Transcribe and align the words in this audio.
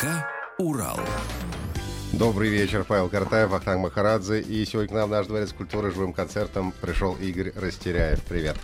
ДК 0.00 0.26
«Урал». 0.58 0.98
Добрый 2.12 2.48
вечер, 2.48 2.84
Павел 2.88 3.10
Картаев, 3.10 3.52
Ахтанг 3.52 3.82
Махарадзе. 3.82 4.40
И 4.40 4.64
сегодня 4.64 4.88
к 4.88 4.92
нам 4.92 5.08
в 5.08 5.12
наш 5.12 5.26
дворец 5.26 5.52
культуры 5.52 5.90
живым 5.90 6.14
концертом 6.14 6.72
пришел 6.80 7.16
Игорь 7.16 7.52
Растеряев. 7.54 8.22
Привет. 8.22 8.56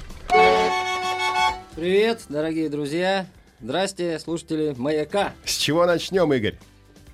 Привет, 1.74 2.22
дорогие 2.30 2.70
друзья. 2.70 3.26
Здрасте, 3.60 4.18
слушатели 4.18 4.74
«Маяка». 4.78 5.34
С 5.44 5.56
чего 5.56 5.84
начнем, 5.84 6.32
Игорь? 6.32 6.58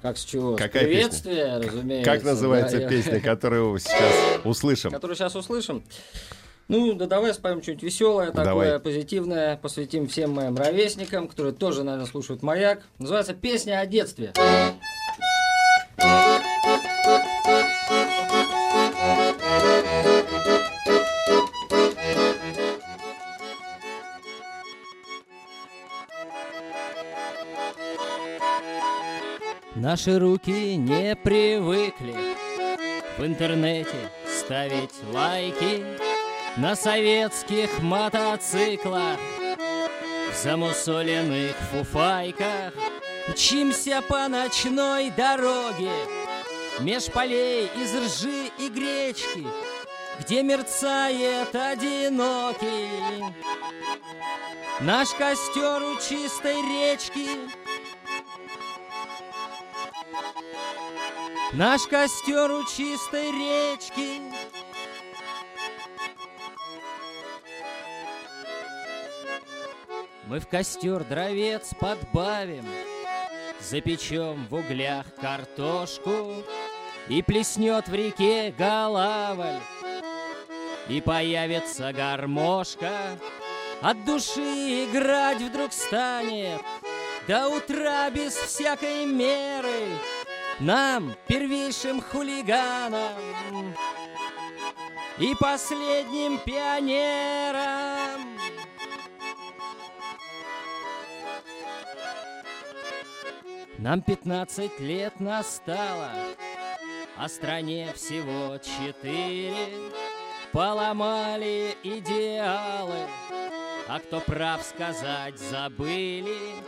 Как 0.02 0.16
с 0.16 0.24
чего? 0.24 0.56
Какая 0.56 0.84
с 0.84 0.86
приветствия, 0.86 1.58
песня? 1.58 1.68
разумеется. 1.68 2.10
Как 2.12 2.22
называется 2.22 2.78
да, 2.78 2.88
песня, 2.88 3.20
которую 3.22 3.78
сейчас 3.78 4.14
услышим? 4.44 4.92
Которую 4.92 5.16
сейчас 5.16 5.34
услышим? 5.34 5.82
Ну, 6.68 6.94
да 6.94 7.06
давай 7.06 7.34
споем 7.34 7.62
что-нибудь 7.62 7.82
веселое, 7.82 8.26
такое 8.28 8.44
Давай. 8.44 8.80
позитивное, 8.80 9.56
посвятим 9.56 10.06
всем 10.08 10.30
моим 10.30 10.56
ровесникам, 10.56 11.28
которые 11.28 11.52
тоже, 11.52 11.82
наверное, 11.82 12.06
слушают 12.06 12.42
«Маяк». 12.42 12.82
Называется 12.98 13.34
«Песня 13.34 13.80
о 13.80 13.86
детстве». 13.86 14.32
Наши 29.74 30.18
руки 30.18 30.76
не 30.76 31.16
привыкли 31.16 32.14
в 33.18 33.26
интернете 33.26 33.90
ставить 34.26 34.92
лайки 35.12 36.01
на 36.56 36.76
советских 36.76 37.80
мотоциклах, 37.80 39.18
в 40.30 40.42
замусоленных 40.42 41.56
фуфайках. 41.70 42.74
Учимся 43.28 44.02
по 44.02 44.28
ночной 44.28 45.10
дороге, 45.10 45.92
меж 46.80 47.06
полей 47.06 47.70
из 47.76 47.94
ржи 47.94 48.50
и 48.58 48.68
гречки, 48.68 49.46
где 50.20 50.42
мерцает 50.42 51.54
одинокий 51.54 53.22
наш 54.82 55.10
костер 55.10 55.82
у 55.82 55.94
чистой 55.96 56.56
речки. 56.62 57.28
Наш 61.52 61.82
костер 61.82 62.50
у 62.50 62.64
чистой 62.64 63.30
речки. 63.30 64.31
Мы 70.32 70.40
в 70.40 70.48
костер 70.48 71.04
дровец 71.04 71.74
подбавим, 71.78 72.64
Запечем 73.60 74.46
в 74.48 74.54
углях 74.54 75.04
картошку, 75.20 76.42
И 77.06 77.20
плеснет 77.20 77.86
в 77.86 77.94
реке 77.94 78.50
голавль, 78.56 79.60
И 80.88 81.02
появится 81.02 81.92
гармошка. 81.92 83.18
От 83.82 84.06
души 84.06 84.86
играть 84.86 85.42
вдруг 85.42 85.70
станет 85.74 86.62
До 87.28 87.48
утра 87.48 88.08
без 88.08 88.32
всякой 88.32 89.04
меры 89.04 89.98
Нам, 90.60 91.14
первейшим 91.26 92.00
хулиганам 92.00 93.74
И 95.18 95.34
последним 95.38 96.38
пионерам 96.38 98.01
Нам 103.82 104.00
пятнадцать 104.00 104.78
лет 104.78 105.18
настало, 105.18 106.12
а 107.16 107.28
стране 107.28 107.92
всего 107.96 108.56
четыре. 108.58 109.56
Поломали 110.52 111.76
идеалы, 111.82 113.08
а 113.88 113.98
кто 113.98 114.20
прав 114.20 114.62
сказать 114.62 115.36
забыли. 115.36 116.62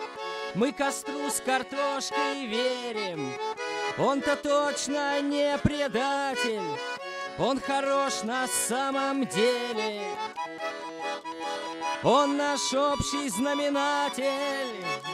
Мы 0.57 0.73
костру 0.73 1.31
с 1.31 1.41
картошкой 1.41 2.47
верим, 2.47 3.33
он-то 3.97 4.35
точно 4.35 5.21
не 5.21 5.57
предатель, 5.59 6.81
он 7.39 7.61
хорош 7.61 8.25
на 8.25 8.49
самом 8.49 9.25
деле. 9.27 10.03
Он 12.03 12.37
наш 12.37 12.75
общий 12.75 13.29
знаменатель. 13.29 15.14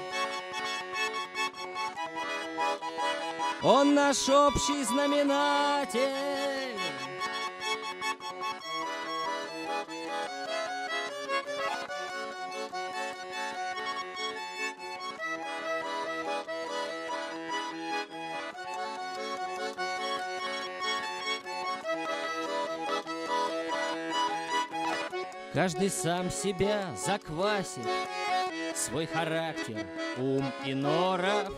Он 3.62 3.94
наш 3.94 4.26
общий 4.28 4.82
знаменатель. 4.84 6.00
Каждый 25.52 25.90
сам 25.90 26.30
себя 26.30 26.94
заквасит, 26.96 27.86
свой 28.74 29.04
характер, 29.04 29.86
ум 30.16 30.50
и 30.64 30.72
норов. 30.72 31.52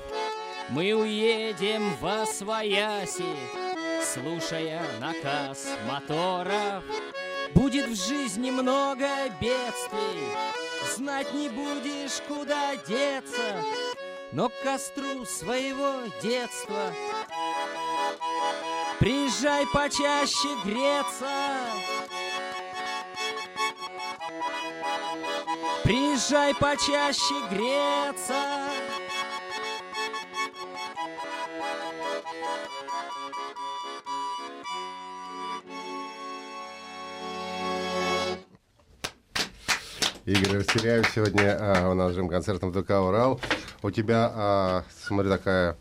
Мы 0.72 0.94
уедем 0.94 1.94
во 2.00 2.24
свояси, 2.24 3.36
слушая 4.02 4.80
наказ 5.00 5.68
моторов. 5.86 6.82
Будет 7.52 7.90
в 7.90 8.08
жизни 8.08 8.50
много 8.50 9.06
бедствий, 9.38 10.32
знать 10.96 11.30
не 11.34 11.50
будешь, 11.50 12.22
куда 12.26 12.74
деться, 12.88 13.62
но 14.32 14.48
к 14.48 14.52
костру 14.62 15.26
своего 15.26 16.10
детства 16.22 16.90
приезжай 18.98 19.66
почаще 19.74 20.48
греться. 20.64 21.28
Приезжай 25.84 26.54
почаще 26.54 27.34
греться. 27.50 28.61
Игорь 40.24 40.58
Растеряев 40.58 41.10
сегодня 41.14 41.56
а, 41.58 41.90
у 41.90 41.94
нас 41.94 42.12
живым 42.12 42.28
концертом 42.28 42.70
ДК 42.72 42.90
«Урал». 43.00 43.40
У 43.82 43.90
тебя, 43.90 44.30
а, 44.32 44.84
смотри, 45.04 45.28
такая 45.30 45.76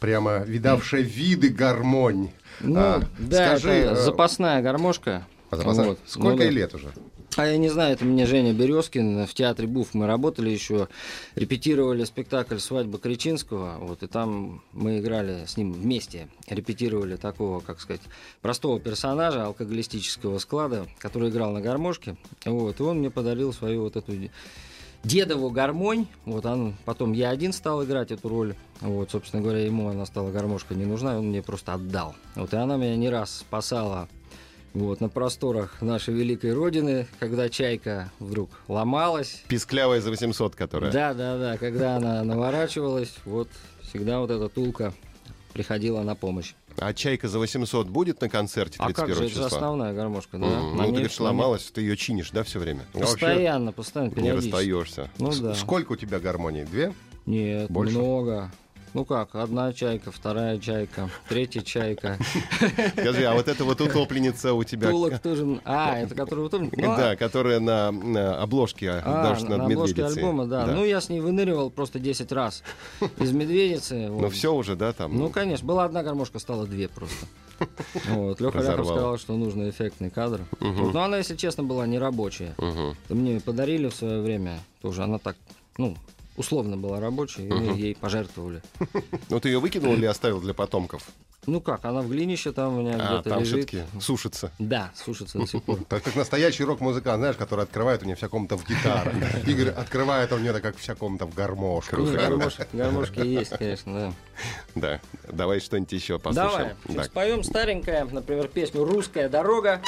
прямо 0.00 0.38
видавшая 0.40 1.00
виды 1.00 1.48
гармонь. 1.48 2.30
Ну, 2.60 2.78
А, 2.78 3.02
да, 3.18 3.48
скажи, 3.56 3.70
это 3.70 3.92
э, 3.94 3.96
запасная 3.96 4.60
гармошка. 4.60 5.26
а 5.50 5.56
запасная- 5.56 5.86
Вот. 5.86 5.98
Сколько 6.06 6.30
Ну 6.32 6.36
да. 6.38 6.50
лет 6.50 6.74
уже? 6.74 6.88
А 7.36 7.46
я 7.46 7.58
не 7.58 7.68
знаю, 7.68 7.92
это 7.92 8.06
мне 8.06 8.24
Женя 8.24 8.54
Березкин 8.54 9.26
в 9.26 9.34
театре 9.34 9.68
Буф 9.68 9.92
мы 9.92 10.06
работали 10.06 10.48
еще, 10.48 10.88
репетировали 11.34 12.04
спектакль 12.04 12.56
«Свадьба 12.56 12.98
Кричинского», 12.98 13.76
вот, 13.78 14.02
и 14.02 14.06
там 14.06 14.62
мы 14.72 15.00
играли 15.00 15.44
с 15.44 15.58
ним 15.58 15.74
вместе, 15.74 16.28
репетировали 16.48 17.16
такого, 17.16 17.60
как 17.60 17.78
сказать, 17.80 18.00
простого 18.40 18.80
персонажа 18.80 19.44
алкоголистического 19.44 20.38
склада, 20.38 20.86
который 20.98 21.28
играл 21.28 21.52
на 21.52 21.60
гармошке, 21.60 22.16
вот, 22.46 22.80
и 22.80 22.82
он 22.82 23.00
мне 23.00 23.10
подарил 23.10 23.52
свою 23.52 23.82
вот 23.82 23.96
эту 23.96 24.14
дедову 25.04 25.50
гармонь, 25.50 26.06
вот 26.24 26.46
он, 26.46 26.74
потом 26.86 27.12
я 27.12 27.28
один 27.28 27.52
стал 27.52 27.84
играть 27.84 28.12
эту 28.12 28.30
роль, 28.30 28.54
вот, 28.80 29.10
собственно 29.10 29.42
говоря, 29.42 29.62
ему 29.62 29.90
она 29.90 30.06
стала 30.06 30.30
гармошка 30.30 30.74
не 30.74 30.86
нужна, 30.86 31.18
он 31.18 31.26
мне 31.26 31.42
просто 31.42 31.74
отдал, 31.74 32.14
вот, 32.34 32.54
и 32.54 32.56
она 32.56 32.78
меня 32.78 32.96
не 32.96 33.10
раз 33.10 33.40
спасала 33.40 34.08
Вот, 34.76 35.00
на 35.00 35.08
просторах 35.08 35.80
нашей 35.80 36.12
великой 36.12 36.52
родины, 36.52 37.06
когда 37.18 37.48
чайка 37.48 38.12
вдруг 38.18 38.50
ломалась. 38.68 39.42
Писклявая 39.48 40.02
за 40.02 40.10
800, 40.10 40.54
которая. 40.54 40.92
Да, 40.92 41.14
да, 41.14 41.38
да, 41.38 41.56
когда 41.56 41.96
она 41.96 42.22
наворачивалась, 42.22 43.14
вот 43.24 43.48
всегда 43.80 44.20
вот 44.20 44.30
эта 44.30 44.50
тулка 44.50 44.92
приходила 45.54 46.02
на 46.02 46.14
помощь. 46.14 46.52
А 46.76 46.92
чайка 46.92 47.26
за 47.26 47.38
800 47.38 47.88
будет 47.88 48.20
на 48.20 48.28
концерте 48.28 48.76
31 48.76 48.90
а 48.90 48.94
как 48.94 49.08
же, 49.16 49.30
числа? 49.30 49.40
это 49.44 49.48
же 49.48 49.56
основная 49.56 49.94
гармошка, 49.94 50.36
да? 50.36 50.46
На 50.46 50.60
Ну, 50.60 50.84
ты 50.84 50.90
говоришь, 50.90 51.20
ломалась, 51.20 51.70
ты 51.70 51.80
ее 51.80 51.96
чинишь, 51.96 52.30
да, 52.30 52.42
все 52.42 52.58
время? 52.58 52.84
Ну, 52.92 53.00
Постоянно, 53.00 53.72
постоянно, 53.72 54.10
Не 54.10 54.14
периодически. 54.14 54.52
расстаешься. 54.52 55.10
Ну 55.16 55.32
да. 55.40 55.54
Сколько 55.54 55.92
у 55.92 55.96
тебя 55.96 56.20
гармоний? 56.20 56.64
Две? 56.64 56.92
Нет, 57.24 57.70
Больше? 57.70 57.96
много. 57.96 58.52
Ну 58.96 59.04
как, 59.04 59.34
одна 59.34 59.74
чайка, 59.74 60.10
вторая 60.10 60.58
чайка, 60.58 61.10
третья 61.28 61.60
чайка. 61.60 62.16
Скажи, 62.92 63.26
а 63.26 63.34
вот 63.34 63.46
эта 63.46 63.62
вот 63.62 63.78
утопленница 63.78 64.54
у 64.54 64.64
тебя... 64.64 64.88
Тулок 64.88 65.18
тоже... 65.18 65.60
А, 65.66 65.98
это 65.98 66.14
который 66.14 66.46
утопленник? 66.46 66.78
Ну, 66.78 66.92
а- 66.92 66.96
Да, 66.96 67.16
которая 67.16 67.60
на, 67.60 67.90
на 67.92 68.40
обложке 68.40 68.88
А, 68.92 69.22
даже 69.22 69.44
на, 69.44 69.58
над 69.58 69.58
на 69.58 69.64
обложке 69.66 70.02
альбома, 70.02 70.46
да. 70.46 70.64
Ну, 70.64 70.82
я 70.82 71.02
с 71.02 71.10
ней 71.10 71.20
выныривал 71.20 71.68
просто 71.68 71.98
10 71.98 72.32
раз 72.32 72.62
из 73.18 73.32
медведицы. 73.32 74.06
Ну 74.16 74.18
вот. 74.20 74.32
все 74.32 74.54
уже, 74.54 74.76
да, 74.76 74.94
там? 74.94 75.14
Ну, 75.14 75.28
конечно, 75.28 75.66
была 75.66 75.84
одна 75.84 76.02
гармошка, 76.02 76.38
стало 76.38 76.66
две 76.66 76.88
просто. 76.88 77.26
Вот, 78.08 78.40
Леха 78.40 78.60
Разорвал. 78.60 78.86
сказал, 78.86 79.18
что 79.18 79.36
нужно 79.36 79.68
эффектный 79.68 80.08
кадр. 80.08 80.40
Мгм. 80.58 80.84
Вот, 80.84 80.94
но 80.94 81.02
она, 81.02 81.18
если 81.18 81.36
честно, 81.36 81.64
была 81.64 81.86
не 81.86 81.98
рабочая. 81.98 82.54
Мгм. 82.56 82.96
Мне 83.10 83.40
подарили 83.40 83.88
в 83.88 83.94
свое 83.94 84.22
время 84.22 84.58
тоже. 84.80 85.02
Она 85.02 85.18
так, 85.18 85.36
ну, 85.76 85.98
условно 86.36 86.76
была 86.76 87.00
рабочей, 87.00 87.46
и 87.46 87.52
мы 87.52 87.76
ей 87.76 87.94
пожертвовали. 87.94 88.62
Ну 89.28 89.40
ты 89.40 89.48
ее 89.48 89.58
выкинул 89.60 89.94
или 89.94 90.06
оставил 90.06 90.40
для 90.40 90.54
потомков? 90.54 91.02
Ну 91.46 91.60
как, 91.60 91.84
она 91.84 92.02
в 92.02 92.08
глинище 92.08 92.50
там 92.50 92.76
у 92.78 92.80
меня 92.80 92.96
А, 92.98 93.06
где-то 93.14 93.30
там 93.30 93.40
лежит. 93.40 93.68
все-таки 93.68 94.00
сушится. 94.00 94.50
Да, 94.58 94.90
сушится 94.96 95.38
до 95.38 95.46
сих 95.46 95.62
пор. 95.62 95.78
Так 95.88 96.02
как 96.02 96.16
настоящий 96.16 96.64
рок-музыкант, 96.64 97.18
знаешь, 97.20 97.36
который 97.36 97.62
открывает 97.64 98.02
у 98.02 98.04
нее 98.06 98.16
вся 98.16 98.28
комната 98.28 98.56
в 98.56 98.66
гитарах. 98.68 99.14
Игорь 99.46 99.68
открывает 99.68 100.32
у 100.32 100.38
нее 100.38 100.52
так 100.52 100.62
как 100.62 100.76
вся 100.76 100.94
комната 100.96 101.24
в 101.26 101.34
гармошку. 101.34 101.96
Гармош- 101.96 102.66
Гармошки 102.72 103.20
есть, 103.20 103.50
конечно, 103.56 103.92
да. 103.94 104.12
Да, 104.74 105.00
давай 105.32 105.60
что-нибудь 105.60 105.92
еще 105.92 106.18
послушаем. 106.18 106.76
Давай, 106.84 107.04
споем 107.04 107.44
старенькое, 107.44 108.04
например, 108.04 108.48
песню 108.48 108.84
«Русская 108.84 109.28
дорога». 109.28 109.80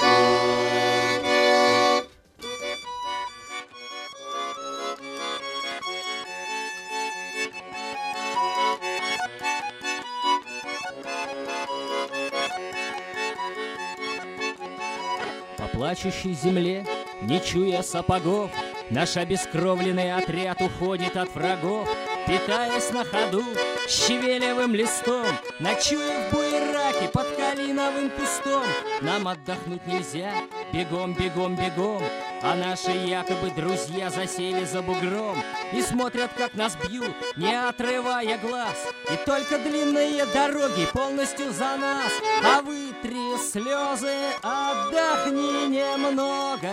Плачущей 15.98 16.34
земле, 16.34 16.84
не 17.22 17.40
чуя 17.40 17.82
сапогов, 17.82 18.50
Наш 18.90 19.18
обескровленный 19.18 20.14
отряд 20.14 20.62
уходит 20.62 21.16
от 21.16 21.34
врагов, 21.34 21.88
Питаясь 22.26 22.90
на 22.90 23.04
ходу 23.04 23.44
щавелевым 23.88 24.74
листом, 24.74 25.26
Ночуя 25.60 26.28
в 26.28 26.32
буераке 26.32 27.08
под 27.08 27.26
калиновым 27.36 28.10
кустом. 28.10 28.64
Нам 29.02 29.28
отдохнуть 29.28 29.86
нельзя, 29.86 30.32
бегом, 30.72 31.14
бегом, 31.14 31.56
бегом, 31.56 32.02
А 32.42 32.54
наши 32.54 32.92
якобы 32.92 33.50
друзья 33.50 34.08
засели 34.08 34.64
за 34.64 34.80
бугром 34.80 35.36
И 35.72 35.82
смотрят, 35.82 36.30
как 36.36 36.54
нас 36.54 36.76
бьют, 36.76 37.12
не 37.36 37.54
отрывая 37.54 38.38
глаз 38.38 38.76
И 39.12 39.26
только 39.26 39.58
длинные 39.58 40.24
дороги 40.26 40.86
полностью 40.92 41.52
за 41.52 41.76
нас 41.76 42.12
А 42.42 42.62
вытри 43.02 43.36
слезы, 43.38 44.14
отдохни 44.42 45.68
немного. 45.68 46.72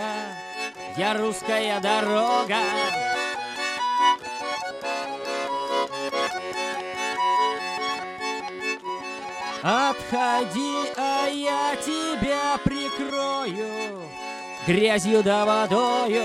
Я 0.96 1.14
русская 1.14 1.80
дорога. 1.80 2.56
Отходи, 9.62 10.92
а 10.96 11.26
я 11.26 11.74
тебя 11.84 12.56
прикрою 12.62 14.02
Грязью 14.66 15.22
да 15.24 15.44
водою. 15.44 16.24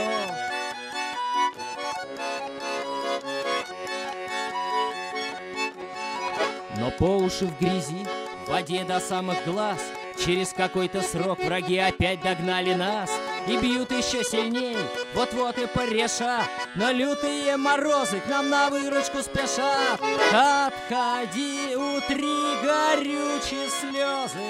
Но 6.77 6.91
по 6.91 7.17
уши 7.17 7.45
в 7.45 7.59
грязи, 7.59 8.07
воде 8.51 8.83
до 8.83 8.99
самых 8.99 9.37
глаз. 9.45 9.79
Через 10.25 10.49
какой-то 10.49 11.01
срок 11.01 11.39
враги 11.39 11.77
опять 11.77 12.21
догнали 12.21 12.73
нас 12.73 13.09
И 13.47 13.57
бьют 13.57 13.91
еще 13.91 14.23
сильней, 14.23 14.77
вот-вот 15.15 15.57
и 15.57 15.65
порешат 15.65 16.45
Но 16.75 16.91
лютые 16.91 17.57
морозы 17.57 18.19
к 18.19 18.27
нам 18.27 18.49
на 18.49 18.69
выручку 18.69 19.23
спешат. 19.23 19.99
Отходи, 20.31 21.75
утри 21.75 22.61
горючие 22.61 23.69
слезы. 23.69 24.45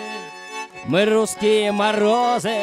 Мы 0.86 1.06
русские 1.06 1.71
морозы 1.71 2.57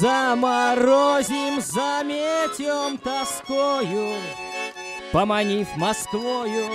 Заморозим, 0.00 1.60
заметем 1.60 2.96
тоскою, 2.96 4.14
Поманив 5.12 5.68
Москвою. 5.76 6.70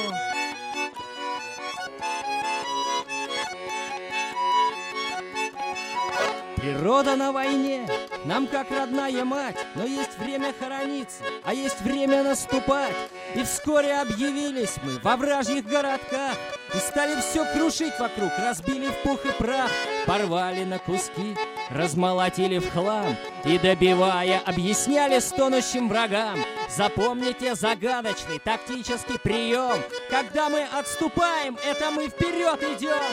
Природа 6.57 7.15
на 7.15 7.31
войне, 7.31 7.89
нам 8.25 8.45
как 8.45 8.69
родная 8.69 9.25
мать, 9.25 9.57
но 9.73 9.85
есть 9.85 10.19
время 10.19 10.53
хорониться, 10.59 11.23
а 11.43 11.55
есть 11.55 11.81
время 11.81 12.21
наступать. 12.21 12.95
И 13.33 13.43
вскоре 13.43 14.01
объявились 14.01 14.75
мы 14.83 14.99
во 14.99 15.17
вражьих 15.17 15.65
городках 15.65 16.37
и 16.75 16.77
стали 16.77 17.19
все 17.21 17.43
крушить 17.53 17.97
вокруг, 17.99 18.31
разбили 18.37 18.85
в 18.85 19.01
пух 19.01 19.25
и 19.25 19.31
прах, 19.31 19.71
порвали 20.05 20.63
на 20.63 20.77
куски, 20.77 21.35
размолотили 21.69 22.59
в 22.59 22.71
хлам 22.71 23.15
и, 23.43 23.57
добивая, 23.57 24.41
объясняли 24.45 25.19
стонущим 25.19 25.89
врагам. 25.89 26.39
Запомните 26.69 27.55
загадочный 27.55 28.39
тактический 28.39 29.19
прием. 29.19 29.81
Когда 30.09 30.49
мы 30.49 30.63
отступаем, 30.63 31.57
это 31.65 31.91
мы 31.91 32.07
вперед 32.07 32.61
идем. 32.63 33.03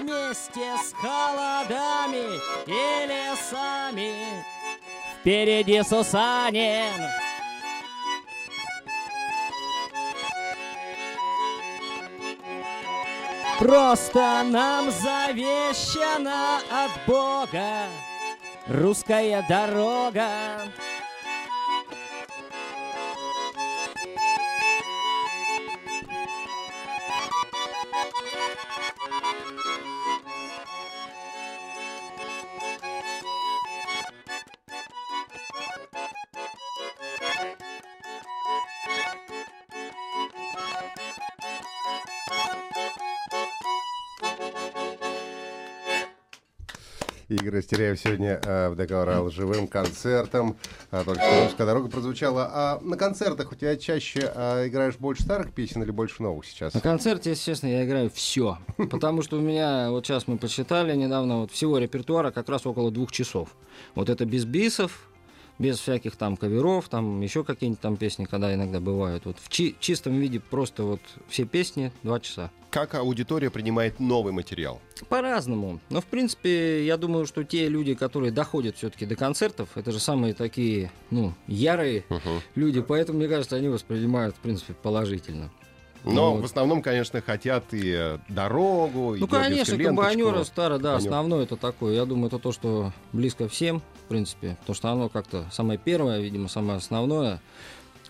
Вместе 0.00 0.74
с 0.82 0.92
холодами 0.94 2.38
и 2.66 3.06
лесами. 3.06 4.44
Впереди 5.20 5.82
Сусанин. 5.82 7.23
Просто 13.58 14.42
нам 14.44 14.90
завещана 14.90 16.58
от 16.70 16.90
Бога 17.06 17.86
русская 18.66 19.44
дорога. 19.48 20.28
Растеряев 47.54 48.00
сегодня 48.00 48.40
э, 48.42 48.68
в 48.68 48.74
ДК 48.74 48.90
«Урал» 48.92 49.30
живым 49.30 49.68
концертом. 49.68 50.56
А, 50.90 51.04
только 51.04 51.22
что 51.22 51.44
«Русская 51.44 51.66
дорога» 51.66 51.88
прозвучала. 51.88 52.50
А 52.52 52.80
на 52.82 52.96
концертах 52.96 53.52
у 53.52 53.54
тебя 53.54 53.76
чаще 53.76 54.32
а, 54.34 54.66
играешь 54.66 54.96
больше 54.96 55.22
старых 55.22 55.52
песен 55.52 55.82
или 55.84 55.92
больше 55.92 56.22
новых 56.22 56.46
сейчас? 56.46 56.74
На 56.74 56.80
концерте, 56.80 57.30
если 57.30 57.52
честно, 57.52 57.68
я 57.68 57.84
играю 57.84 58.10
все. 58.10 58.58
Потому 58.90 59.22
что 59.22 59.36
у 59.36 59.40
меня, 59.40 59.90
вот 59.90 60.04
сейчас 60.04 60.26
мы 60.26 60.36
посчитали 60.36 60.96
недавно, 60.96 61.42
вот 61.42 61.52
всего 61.52 61.78
репертуара 61.78 62.32
как 62.32 62.48
раз 62.48 62.66
около 62.66 62.90
двух 62.90 63.12
часов. 63.12 63.50
Вот 63.94 64.10
это 64.10 64.24
без 64.24 64.44
бисов, 64.44 65.08
без 65.58 65.78
всяких 65.78 66.16
там 66.16 66.36
каверов, 66.36 66.88
там 66.88 67.20
еще 67.20 67.44
какие-нибудь 67.44 67.80
там 67.80 67.96
песни, 67.96 68.24
когда 68.24 68.52
иногда 68.54 68.80
бывают. 68.80 69.24
Вот 69.26 69.38
в 69.38 69.48
чи- 69.48 69.76
чистом 69.78 70.14
виде 70.18 70.40
просто 70.40 70.82
вот 70.84 71.00
все 71.28 71.44
песни 71.44 71.92
два 72.02 72.20
часа. 72.20 72.50
Как 72.70 72.94
аудитория 72.96 73.50
принимает 73.50 74.00
новый 74.00 74.32
материал? 74.32 74.80
По-разному. 75.08 75.78
Но, 75.90 76.00
в 76.00 76.06
принципе, 76.06 76.84
я 76.84 76.96
думаю, 76.96 77.24
что 77.26 77.44
те 77.44 77.68
люди, 77.68 77.94
которые 77.94 78.32
доходят 78.32 78.76
все-таки 78.76 79.06
до 79.06 79.14
концертов, 79.14 79.68
это 79.76 79.92
же 79.92 80.00
самые 80.00 80.34
такие, 80.34 80.90
ну, 81.10 81.34
ярые 81.46 82.04
Мгм. 82.08 82.40
люди, 82.56 82.80
поэтому, 82.80 83.18
мне 83.20 83.28
кажется, 83.28 83.54
они 83.54 83.68
воспринимают, 83.68 84.34
в 84.34 84.40
принципе, 84.40 84.72
положительно. 84.74 85.52
Но 86.04 86.34
Вот. 86.34 86.42
в 86.42 86.44
основном, 86.44 86.82
конечно, 86.82 87.20
хотят 87.22 87.72
и 87.72 87.92
э, 87.96 88.18
дорогу, 88.28 89.14
и 89.14 89.20
Ну, 89.20 89.26
конечно, 89.26 89.76
комбайнеры 89.78 90.44
старые, 90.44 90.78
да, 90.78 90.96
основное 90.96 91.44
это 91.44 91.56
такое. 91.56 91.94
Я 91.94 92.04
думаю, 92.04 92.26
это 92.28 92.38
то, 92.38 92.52
что 92.52 92.92
близко 93.12 93.48
всем, 93.48 93.80
в 94.04 94.08
принципе, 94.08 94.56
потому 94.60 94.74
что 94.76 94.90
оно 94.90 95.08
как-то 95.08 95.46
самое 95.50 95.78
первое, 95.82 96.20
видимо, 96.20 96.48
самое 96.48 96.76
основное. 96.76 97.40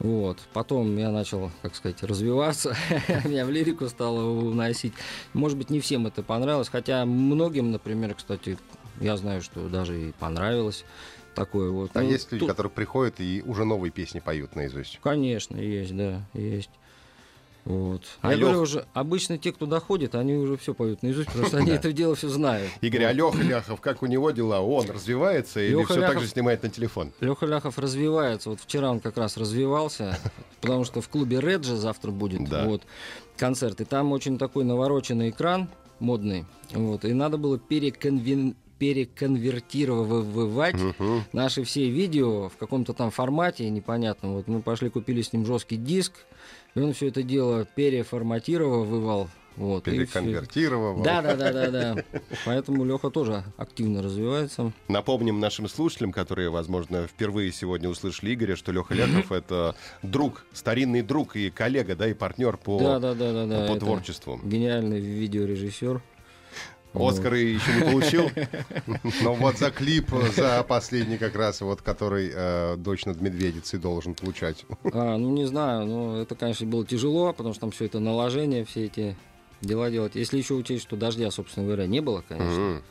Вот. 0.01 0.39
Потом 0.53 0.97
я 0.97 1.11
начал, 1.11 1.53
как 1.63 1.77
сказать, 1.77 2.03
развиваться, 2.03 2.77
меня 3.25 3.47
в 3.47 3.51
лирику 3.51 3.89
стало 3.89 4.25
уносить. 4.41 4.93
Может 5.33 5.57
быть, 5.57 5.71
не 5.71 5.79
всем 5.79 6.09
это 6.09 6.25
понравилось, 6.25 6.69
хотя 6.69 7.05
многим, 7.07 7.71
например, 7.71 8.15
кстати, 8.15 8.59
я 9.01 9.17
знаю, 9.17 9.41
что 9.41 9.69
даже 9.69 10.09
и 10.09 10.13
понравилось 10.19 10.85
такое 11.37 11.71
вот. 11.71 11.93
А 11.95 12.01
Ну, 12.03 12.11
есть 12.11 12.33
люди, 12.33 12.41
тут- 12.41 12.49
которые 12.51 12.73
приходят 12.73 13.21
и 13.21 13.41
уже 13.47 13.65
новые 13.65 13.93
песни 13.93 14.19
поют 14.19 14.57
наизусть. 14.57 14.99
Конечно, 15.01 15.57
есть, 15.57 15.97
да, 15.97 16.23
есть. 16.33 16.71
Вот. 17.65 18.03
А 18.21 18.31
я 18.33 18.37
Лёх- 18.37 18.41
говорю 18.41 18.61
уже, 18.61 18.87
обычно 18.93 19.39
те, 19.39 19.51
кто 19.53 19.65
доходит, 19.67 20.15
они 20.15 20.35
уже 20.35 20.57
все 20.59 20.75
поют 20.75 21.03
наизусть, 21.03 21.29
потому 21.29 21.47
что 21.47 21.57
они 21.59 21.71
это 21.73 21.93
дело 21.93 22.15
все 22.15 22.29
знают. 22.29 22.71
Игорь, 22.83 23.05
а 23.05 23.13
Леха 23.13 23.43
Ляхов, 23.43 23.81
как 23.81 24.03
у 24.03 24.07
него 24.07 24.31
дела? 24.33 24.61
Он 24.61 24.89
развивается 24.91 25.61
или 25.61 25.83
все 25.85 26.01
так 26.01 26.21
же 26.21 26.27
снимает 26.29 26.63
на 26.63 26.69
телефон? 26.69 27.13
Леха 27.21 27.47
Ляхов 27.47 27.79
развивается. 27.79 28.51
Вот 28.51 28.61
вчера 28.61 28.91
он 28.91 29.01
как 29.01 29.17
раз 29.17 29.37
развивался, 29.39 30.19
потому 30.61 30.85
что 30.85 31.01
в 31.01 31.09
клубе 31.09 31.41
Реджи 31.41 31.77
завтра 31.77 32.11
будет 32.11 32.49
вот, 32.51 32.83
концерт. 33.39 33.81
И 33.81 33.85
там 33.85 34.13
очень 34.13 34.37
такой 34.39 34.65
навороченный 34.65 35.31
экран 35.31 35.69
модный. 36.01 36.45
Вот, 36.73 37.05
и 37.07 37.15
надо 37.15 37.39
было 37.39 37.57
переконвен- 37.57 38.57
переконвертировать 38.79 40.75
Мгм. 40.75 41.25
наши 41.33 41.63
все 41.65 41.89
видео 41.89 42.49
в 42.49 42.57
каком-то 42.57 42.93
там 42.93 43.11
формате 43.11 43.69
непонятном. 43.71 44.35
Вот 44.35 44.49
мы 44.49 44.61
пошли, 44.63 44.91
купили 44.91 45.23
с 45.23 45.33
ним 45.33 45.47
жесткий 45.47 45.77
диск, 45.77 46.13
и 46.75 46.81
он 46.81 46.93
все 46.93 47.09
это 47.09 47.23
дело 47.23 47.65
переформатировал, 47.65 49.29
вот. 49.57 49.85
Переконвертировал. 49.85 51.03
Да, 51.03 51.23
да, 51.23 51.37
да, 51.37 51.53
да, 51.53 51.71
да. 51.71 52.05
Поэтому 52.45 52.85
Леха 52.85 53.11
тоже 53.11 53.45
активно 53.57 54.03
развивается. 54.03 54.73
Напомним 54.89 55.39
нашим 55.39 55.69
слушателям, 55.69 56.13
которые, 56.13 56.51
возможно, 56.51 57.07
впервые 57.07 57.53
сегодня 57.53 57.89
услышали 57.89 58.35
Игоря, 58.35 58.57
что 58.57 58.73
Леха 58.73 58.95
Ляхов 58.95 59.31
это 59.31 59.77
друг, 60.03 60.45
старинный 60.53 61.03
друг 61.03 61.37
и 61.37 61.51
коллега, 61.51 61.95
да, 61.95 62.09
и 62.09 62.15
партнер 62.15 62.57
по, 62.57 62.79
Да, 62.79 62.99
да, 62.99 63.15
да, 63.15 63.33
да, 63.33 63.47
да. 63.47 63.73
по 63.73 63.79
творчеству. 63.79 64.41
Гениальный 64.43 64.99
видеорежиссер. 65.01 66.03
Оскары 66.95 67.41
еще 67.41 67.73
не 67.75 67.83
получил. 67.93 68.31
Но 69.23 69.35
вот 69.35 69.59
за 69.59 69.71
клип, 69.71 70.11
за 70.37 70.63
последний 70.63 71.19
как 71.19 71.35
раз, 71.37 71.61
вот 71.61 71.83
который 71.83 72.31
э, 72.33 72.77
«Дочь 72.77 73.05
над 73.05 73.21
медведицей» 73.21 73.79
должен 73.79 74.15
получать. 74.15 74.65
А, 74.85 75.17
ну 75.17 75.31
не 75.33 75.47
знаю, 75.47 75.87
ну 75.87 76.17
это, 76.17 76.35
конечно, 76.35 76.67
было 76.67 76.87
тяжело, 76.87 77.33
потому 77.33 77.53
что 77.55 77.63
там 77.63 77.71
все 77.73 77.87
это 77.87 77.99
наложение, 77.99 78.65
все 78.65 78.85
эти 78.85 79.17
дела 79.61 79.91
делать. 79.91 80.15
Если 80.15 80.39
еще 80.39 80.55
учесть, 80.55 80.83
что 80.85 80.97
дождя, 80.97 81.31
собственно 81.31 81.67
говоря, 81.67 81.87
не 81.87 82.01
было, 82.01 82.23
конечно. 82.29 82.83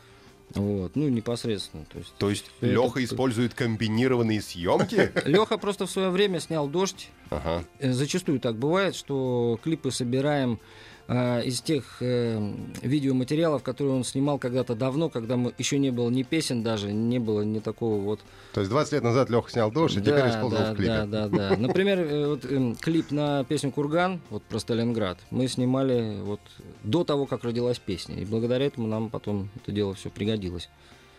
Вот, 0.56 0.96
ну 0.96 1.08
непосредственно. 1.08 1.86
То 1.86 1.98
есть, 1.98 2.14
То 2.20 2.30
есть 2.30 2.46
всё 2.58 2.68
это- 2.68 2.76
Леха 2.76 3.04
использует 3.04 3.54
комбинированные 3.56 4.42
съемки? 4.42 5.12
Леха 5.26 5.58
просто 5.58 5.86
в 5.88 5.92
свое 5.92 6.10
время 6.10 6.40
снял 6.40 6.68
дождь. 6.68 7.10
Ага. 7.32 7.64
Э, 7.80 7.92
Зачастую 7.92 8.40
так 8.40 8.56
бывает, 8.58 8.96
что 8.96 9.58
клипы 9.64 9.90
собираем 9.90 10.60
э, 11.08 11.44
из 11.44 11.62
тех 11.62 11.98
э, 12.02 12.40
видеоматериалов, 12.82 13.64
которые 13.64 13.96
он 13.96 14.04
снимал 14.04 14.38
когда-то 14.40 14.76
давно, 14.76 15.10
когда 15.10 15.38
мы 15.38 15.54
еще 15.58 15.80
не 15.80 15.92
было 15.92 16.10
ни 16.10 16.24
песен 16.24 16.64
даже, 16.64 16.92
не 16.92 17.20
было 17.20 17.42
ни 17.42 17.60
такого 17.60 18.02
вот 18.02 18.20
То 18.54 18.62
есть 18.62 18.70
20 18.72 18.94
лет 18.94 19.04
назад 19.04 19.30
Леха 19.30 19.50
снял 19.50 19.72
«Дождь», 19.72 19.98
и 19.98 20.02
теперь 20.02 20.16
Да, 20.16 20.30
использовал 20.30 20.66
да, 20.66 20.74
в 20.74 20.76
клипе. 20.76 21.06
Да, 21.06 21.06
да, 21.06 21.28
да. 21.28 21.58
Например, 21.58 22.00
э, 22.00 22.28
вот, 22.28 22.46
эм, 22.46 22.76
клип 22.76 23.12
на 23.12 23.44
песню 23.44 23.72
«Курган», 23.72 24.22
вот 24.30 24.44
про 24.44 24.60
Сталинград, 24.60 25.18
мы 25.32 25.48
снимали 25.48 26.18
вот 26.22 26.42
до 26.84 27.04
того, 27.04 27.26
как 27.26 27.44
родилась 27.44 27.80
песня. 27.80 28.16
И 28.16 28.26
благодаря 28.26 28.66
этому 28.66 28.88
нам 28.88 29.10
потом 29.10 29.50
это 29.56 29.72
дело 29.72 29.94
все 29.94 30.10
пригодилось. 30.10 30.70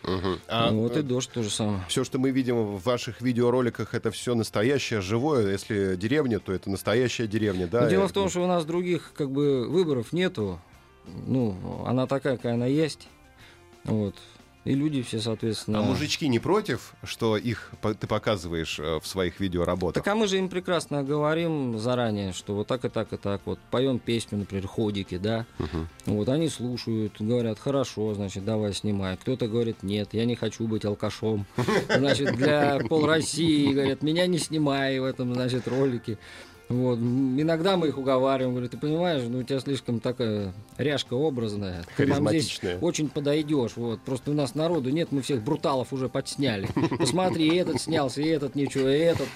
Мгм. 0.06 0.38
А, 0.48 0.70
Ну, 0.70 0.80
вот 0.82 0.96
и 0.96 1.00
э, 1.00 1.02
«Дождь» 1.02 1.30
то 1.32 1.42
же 1.42 1.50
самое. 1.50 1.82
Все, 1.88 2.04
что 2.04 2.18
мы 2.18 2.30
видим 2.30 2.56
в 2.76 2.82
ваших 2.82 3.20
видеороликах, 3.20 3.94
это 3.94 4.10
все 4.10 4.34
настоящее, 4.34 5.00
живое. 5.00 5.50
Если 5.52 5.96
деревня, 5.96 6.40
то 6.40 6.52
это 6.52 6.68
настоящая 6.70 7.26
деревня, 7.26 7.66
да? 7.66 7.82
Но 7.82 7.88
дело 7.90 8.04
И- 8.04 8.08
в 8.08 8.12
том, 8.12 8.28
что 8.28 8.42
у 8.42 8.46
нас 8.46 8.64
других 8.64 9.12
как 9.14 9.30
бы 9.30 9.66
выборов 9.68 10.12
нету. 10.12 10.60
Ну, 11.26 11.56
она 11.86 12.06
такая, 12.06 12.36
какая 12.36 12.54
она 12.54 12.66
есть. 12.66 13.08
Вот. 13.84 14.14
И 14.64 14.74
люди 14.74 15.02
все, 15.02 15.20
соответственно... 15.20 15.80
А 15.80 15.82
мужички 15.82 16.26
не 16.26 16.38
против, 16.38 16.94
что 17.02 17.36
их 17.36 17.70
ты 18.00 18.06
показываешь 18.06 18.78
э, 18.78 18.98
в 18.98 19.06
своих 19.06 19.38
видеоработах? 19.38 20.02
Так 20.02 20.12
а 20.12 20.16
мы 20.16 20.26
же 20.26 20.38
им 20.38 20.48
прекрасно 20.48 21.02
говорим 21.02 21.78
заранее, 21.78 22.32
что 22.32 22.54
вот 22.54 22.66
так 22.66 22.84
и 22.86 22.88
так 22.88 23.12
и 23.12 23.18
так. 23.18 23.42
Вот 23.44 23.58
поем 23.70 23.98
песню, 23.98 24.38
например, 24.38 24.66
ходики, 24.66 25.18
да. 25.18 25.44
Мгм. 25.58 25.88
Вот 26.06 26.28
они 26.30 26.48
слушают, 26.48 27.20
говорят, 27.20 27.58
хорошо, 27.58 28.14
значит, 28.14 28.46
давай 28.46 28.72
снимай. 28.72 29.18
Кто-то 29.18 29.48
говорит, 29.48 29.82
нет, 29.82 30.08
я 30.12 30.24
не 30.24 30.34
хочу 30.34 30.66
быть 30.66 30.84
алкашом. 30.86 31.46
Значит, 31.88 32.36
для 32.36 32.78
пол 32.88 33.06
России 33.06 33.72
говорят, 33.72 34.02
меня 34.02 34.26
не 34.26 34.38
снимай 34.38 34.98
в 34.98 35.04
этом, 35.04 35.34
значит, 35.34 35.68
ролике. 35.68 36.18
Вот. 36.68 36.98
Иногда 36.98 37.76
мы 37.76 37.88
их 37.88 37.98
уговариваем, 37.98 38.54
говорю, 38.54 38.68
ты 38.68 38.78
понимаешь, 38.78 39.22
ну 39.28 39.40
у 39.40 39.42
тебя 39.42 39.60
слишком 39.60 40.00
такая 40.00 40.54
ряжка 40.78 41.14
образная. 41.14 41.84
Ты 41.96 42.06
нам 42.06 42.28
здесь 42.28 42.60
очень 42.80 43.08
подойдешь. 43.08 43.72
Вот. 43.76 44.00
Просто 44.00 44.30
у 44.30 44.34
нас 44.34 44.54
народу 44.54 44.90
нет, 44.90 45.12
мы 45.12 45.22
всех 45.22 45.42
бруталов 45.42 45.92
уже 45.92 46.08
подсняли. 46.08 46.68
Посмотри, 46.98 47.48
и 47.48 47.56
этот 47.56 47.80
снялся, 47.80 48.22
и 48.22 48.28
этот 48.28 48.54
ничего, 48.54 48.88
и 48.88 48.98
этот. 48.98 49.28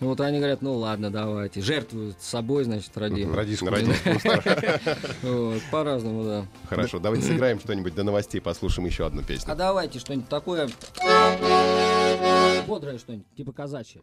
Вот 0.00 0.18
они 0.22 0.38
говорят, 0.38 0.62
ну 0.62 0.74
ладно, 0.76 1.10
давайте. 1.10 1.60
Жертвуют 1.60 2.22
собой, 2.22 2.64
значит, 2.64 2.96
ради. 2.96 3.28
Ради 3.30 3.56
по-разному, 5.70 6.24
да. 6.24 6.46
Хорошо, 6.66 6.98
давайте 6.98 7.26
сыграем 7.30 7.60
что-нибудь 7.60 7.94
до 7.94 8.02
новостей, 8.02 8.40
послушаем 8.40 8.86
еще 8.86 9.04
одну 9.04 9.22
песню. 9.22 9.52
А 9.52 9.54
давайте 9.54 9.98
что-нибудь 9.98 10.28
такое 10.28 10.70
бодрое 12.66 12.98
что-нибудь, 12.98 13.26
типа 13.36 13.52
казачье. 13.52 14.00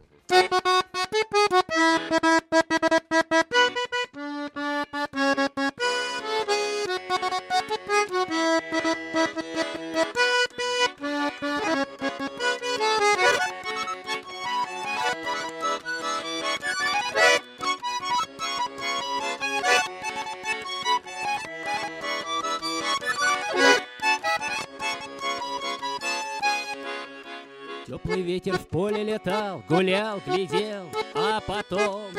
Гулял, 29.67 30.21
глядел, 30.25 30.89
а 31.13 31.39
потом 31.41 32.11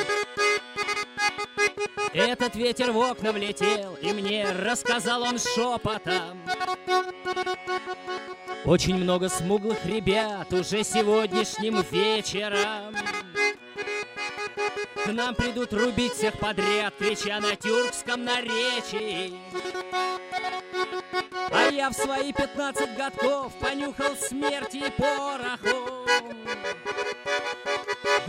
Этот 2.13 2.57
ветер 2.57 2.93
в 2.93 2.99
окна 2.99 3.33
влетел, 3.33 3.95
и 4.01 4.13
мне 4.13 4.51
рассказал 4.51 5.23
он 5.23 5.39
шепотом. 5.39 6.41
Очень 8.65 8.97
много 8.97 9.29
смуглых 9.29 9.85
ребят 9.85 10.53
уже 10.53 10.85
сегодняшним 10.85 11.83
вечером. 11.91 12.95
К 15.05 15.13
нам 15.13 15.35
придут 15.35 15.73
рубить 15.73 16.15
всех 16.15 16.39
подряд, 16.39 16.95
крича 16.99 17.41
на 17.41 17.57
тюркском 17.57 18.25
наречии. 18.25 19.39
А 21.51 21.71
я 21.71 21.91
в 21.91 21.95
свои 21.95 22.33
пятнадцать 22.33 22.97
годков 22.97 23.53
понюхал 23.61 24.17
смерти 24.17 24.79
и 24.79 24.91
пороху. 24.91 26.08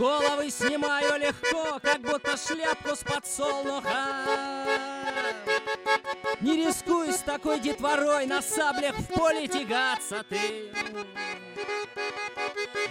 Головы 0.00 0.50
снимаю 0.50 1.20
легко, 1.20 1.78
как 1.82 2.00
будто 2.00 2.34
шляпку 2.34 2.96
с 2.96 3.00
подсолнуха. 3.00 4.64
Не 6.40 6.64
рискуй 6.64 7.12
с 7.12 7.18
такой 7.18 7.60
детворой 7.60 8.24
на 8.24 8.40
саблях 8.40 8.96
в 8.96 9.06
поле 9.08 9.46
тягаться 9.46 10.24
ты. 10.26 10.72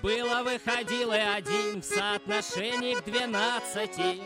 Было 0.04 0.44
выходил 0.44 1.12
и 1.12 1.18
один 1.18 1.82
в 1.82 1.84
соотношении 1.84 2.94
к 2.94 3.04
двенадцати. 3.04 4.22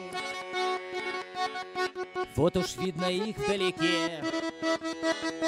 Вот 2.35 2.57
уж 2.57 2.75
видно 2.75 3.05
их 3.05 3.37
вдалеке. 3.37 4.25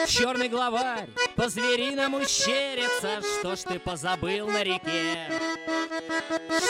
Черный 0.08 0.48
главарь 0.48 1.10
по-звериному 1.36 2.24
щерится, 2.24 3.22
что 3.22 3.58
ж 3.58 3.60
ты 3.60 3.80
позабыл 3.80 4.48
на 4.48 4.63
реке? 4.63 5.27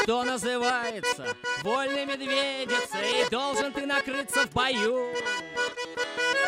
Что 0.04 0.24
называется, 0.24 1.36
вольной 1.64 2.06
медведицей 2.06 3.30
Должен 3.30 3.74
ты 3.74 3.86
накрыться 3.86 4.46
в 4.46 4.52
бою 4.52 5.14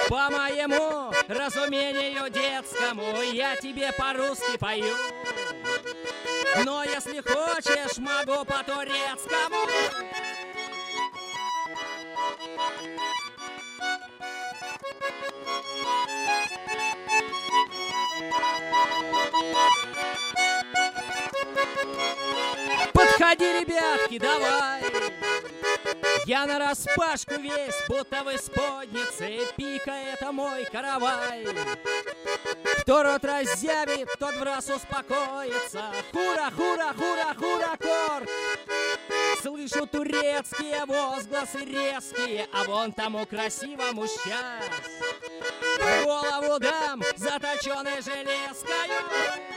По 0.10 0.29
моему 0.29 1.12
разумению 1.27 2.29
детскому 2.29 3.22
Я 3.34 3.55
тебе 3.55 3.91
по-русски 3.93 4.57
пою 4.60 4.96
Но 6.63 6.84
если 6.84 7.22
хочешь, 7.22 7.98
могу 7.98 8.46
по-турецкому 8.46 9.67
Thank 19.39 20.36
you. 20.36 20.37
Выходи, 22.94 23.60
ребятки, 23.60 24.20
давай! 24.20 24.84
Я 26.26 26.46
на 26.46 26.60
распашку 26.60 27.36
весь, 27.36 27.76
будто 27.88 28.24
в 28.24 28.36
исподнице, 28.36 29.48
Пика— 29.56 29.92
это 30.14 30.32
мой 30.32 30.66
каравай. 30.66 31.48
Кто 32.82 33.04
рот 33.04 33.24
разъявит, 33.24 34.10
тот 34.20 34.36
в 34.36 34.44
раз 34.44 34.70
успокоится. 34.70 35.92
Хура, 36.12 36.52
хура, 36.56 36.94
хура, 36.94 37.34
хура, 37.38 37.78
кор! 37.78 38.28
Слышу 39.42 39.88
турецкие 39.88 40.86
возгласы 40.86 41.60
резкие, 41.60 42.48
А 42.52 42.64
вон 42.66 42.92
тому 42.92 43.26
красивому 43.26 44.08
сейчас 44.08 44.64
голову 46.04 46.60
дам 46.60 47.04
заточенной 47.16 48.02
железкою 48.02 49.57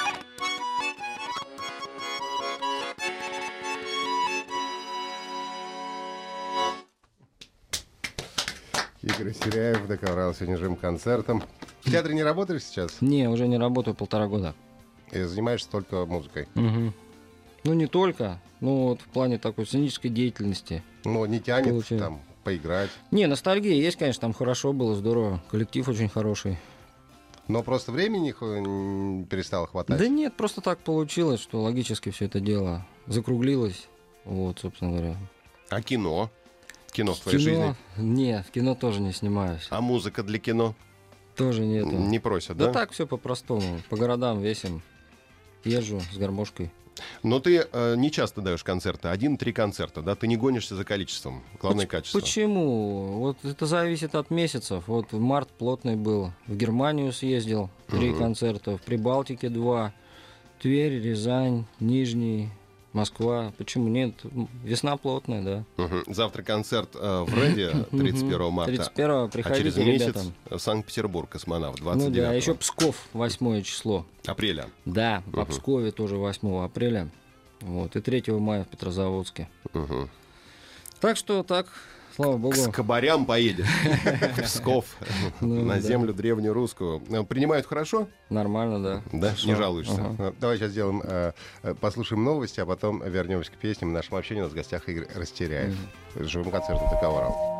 Игорь 9.01 9.33
Серяев, 9.33 9.87
ДК 9.87 10.11
«Урал» 10.11 10.33
сегодня 10.35 10.57
живым 10.57 10.75
концертом. 10.75 11.43
В 11.81 11.89
театре 11.91 12.13
не 12.13 12.21
работаешь 12.21 12.63
сейчас? 12.63 13.01
Не, 13.01 13.27
уже 13.27 13.47
не 13.47 13.57
работаю 13.57 13.95
полтора 13.95 14.27
года. 14.27 14.53
И 15.11 15.23
занимаешься 15.23 15.69
только 15.69 16.05
музыкой? 16.05 16.47
Мгм. 16.53 16.93
Ну, 17.63 17.73
не 17.73 17.87
только, 17.87 18.39
но 18.59 18.89
вот 18.89 19.01
в 19.01 19.05
плане 19.05 19.39
такой 19.39 19.65
сценической 19.65 20.11
деятельности. 20.11 20.83
Ну, 21.03 21.25
не 21.25 21.39
тянет 21.39 21.69
Получаю. 21.69 21.99
там 21.99 22.21
поиграть. 22.43 22.91
Не, 23.09 23.25
ностальгия 23.25 23.73
есть, 23.73 23.97
конечно, 23.97 24.21
там 24.21 24.33
хорошо 24.33 24.71
было, 24.71 24.95
здорово. 24.95 25.41
Коллектив 25.49 25.87
очень 25.87 26.09
хороший. 26.09 26.59
Но 27.47 27.63
просто 27.63 27.91
времени 27.91 28.31
перестало 29.25 29.65
хватать. 29.65 29.97
Да 29.97 30.07
нет, 30.07 30.35
просто 30.37 30.61
так 30.61 30.79
получилось, 30.79 31.41
что 31.41 31.61
логически 31.63 32.11
все 32.11 32.25
это 32.25 32.39
дело 32.39 32.85
закруглилось. 33.07 33.87
Вот, 34.25 34.59
собственно 34.59 34.91
говоря. 34.91 35.17
А 35.69 35.81
кино? 35.81 36.29
Кино 36.91 37.13
в 37.13 37.19
твоей 37.19 37.37
жизни? 37.39 37.75
Не, 37.97 38.43
в 38.43 38.51
кино 38.51 38.75
тоже 38.75 39.01
не 39.01 39.13
снимаюсь. 39.13 39.67
А 39.69 39.81
музыка 39.81 40.23
для 40.23 40.39
кино? 40.39 40.75
Тоже 41.35 41.65
нету. 41.65 41.91
Не 41.91 42.19
просят, 42.19 42.57
да? 42.57 42.67
да? 42.67 42.73
так 42.73 42.91
все 42.91 43.07
по-простому. 43.07 43.79
По 43.89 43.97
городам 43.97 44.41
весим. 44.41 44.81
Езжу 45.63 46.01
с 46.11 46.17
гармошкой. 46.17 46.71
Но 47.23 47.39
ты 47.39 47.65
э, 47.71 47.95
не 47.95 48.11
часто 48.11 48.41
даешь 48.41 48.63
концерты. 48.63 49.07
Один-три 49.07 49.53
концерта, 49.53 50.01
да? 50.01 50.15
Ты 50.15 50.27
не 50.27 50.35
гонишься 50.37 50.75
за 50.75 50.83
количеством. 50.83 51.41
Главное 51.59 51.85
Поч- 51.85 51.91
качество. 51.91 52.19
Почему? 52.19 53.19
Вот 53.19 53.37
это 53.43 53.65
зависит 53.65 54.13
от 54.13 54.29
месяцев. 54.29 54.83
Вот 54.87 55.11
в 55.13 55.19
март 55.19 55.49
плотный 55.49 55.95
был. 55.95 56.31
В 56.47 56.55
Германию 56.55 57.11
съездил. 57.13 57.69
Три 57.87 58.09
Мгм. 58.09 58.19
концерта. 58.19 58.77
В 58.77 58.81
Прибалтике 58.81 59.49
два. 59.49 59.93
Тверь, 60.59 61.01
Рязань, 61.01 61.65
Нижний, 61.79 62.49
Москва. 62.93 63.53
Почему 63.57 63.87
нет? 63.87 64.13
Весна 64.63 64.97
плотная, 64.97 65.41
да. 65.41 65.63
Мгм. 65.83 66.03
Завтра 66.13 66.43
концерт 66.43 66.89
э, 66.95 67.23
в 67.25 67.33
Реде 67.33 67.71
31 67.91 68.51
марта. 68.51 68.71
31 68.75 69.09
А 69.11 69.27
приходите, 69.27 69.63
через 69.71 69.77
месяц 69.77 70.07
ребята. 70.07 70.25
в 70.49 70.59
Санкт-Петербург 70.59 71.29
космонавт, 71.29 71.79
Ну 71.79 71.85
29 71.85 72.13
да, 72.29 72.33
еще 72.33 72.53
Псков, 72.55 73.07
8 73.13 73.61
число. 73.63 74.05
апреля. 74.25 74.67
Да, 74.85 75.23
по 75.31 75.41
Мгм. 75.41 75.51
Пскове 75.51 75.91
тоже 75.91 76.17
8 76.17 76.63
апреля. 76.65 77.09
Вот, 77.61 77.95
и 77.95 78.01
3 78.01 78.23
мая 78.39 78.63
в 78.63 78.67
Петрозаводске. 78.67 79.47
Мгм. 79.73 80.09
Так 80.99 81.15
что 81.17 81.43
так, 81.43 81.67
слава 82.15 82.37
богу. 82.37 82.53
К 82.53 82.57
скобарям 82.57 83.25
поедешь. 83.25 83.65
В 84.37 84.41
Псков. 84.43 84.85
Ну, 85.39 85.63
На 85.65 85.79
землю 85.79 86.13
древнюю 86.13 86.53
русскую. 86.53 87.01
Э, 87.09 87.23
Принимают 87.23 87.65
хорошо? 87.65 88.07
Нормально, 88.29 88.81
да. 88.81 89.01
Да? 89.11 89.33
Не 89.45 89.55
жалуешься? 89.55 90.15
Ну, 90.17 90.33
Давай 90.39 90.57
сейчас 90.57 90.71
сделаем, 90.71 91.01
э, 91.03 91.33
э, 91.63 91.75
послушаем 91.75 92.23
новости, 92.23 92.59
а 92.59 92.65
потом 92.65 93.01
вернемся 93.03 93.51
к 93.51 93.55
песням. 93.55 93.91
В 93.91 93.93
нашем 93.93 94.15
общении 94.17 94.41
у 94.41 94.45
нас 94.45 94.53
в 94.53 94.55
гостях 94.55 94.87
Игорь 94.87 95.07
Растеряев. 95.15 95.75
С 96.15 96.25
живым 96.25 96.51
концертом 96.51 96.87
«Урал». 97.01 97.51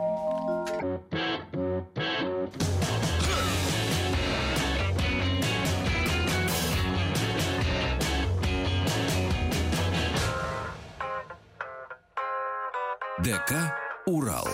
ДК 13.24 13.81
«Урал». 14.06 14.48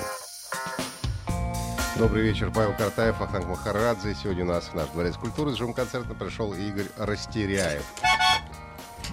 Добрый 1.98 2.24
вечер, 2.24 2.52
Павел 2.54 2.74
Картаев, 2.78 3.20
Аханг 3.22 3.48
Махарадзе. 3.48 4.14
Сегодня 4.22 4.44
у 4.44 4.48
нас 4.48 4.66
в 4.66 4.76
наш 4.76 4.88
дворец 4.90 5.16
культуры 5.18 5.52
с 5.52 5.56
живым 5.56 5.74
концертом 5.74 6.16
пришел 6.16 6.54
Игорь 6.54 6.86
Растеряев. 6.98 7.84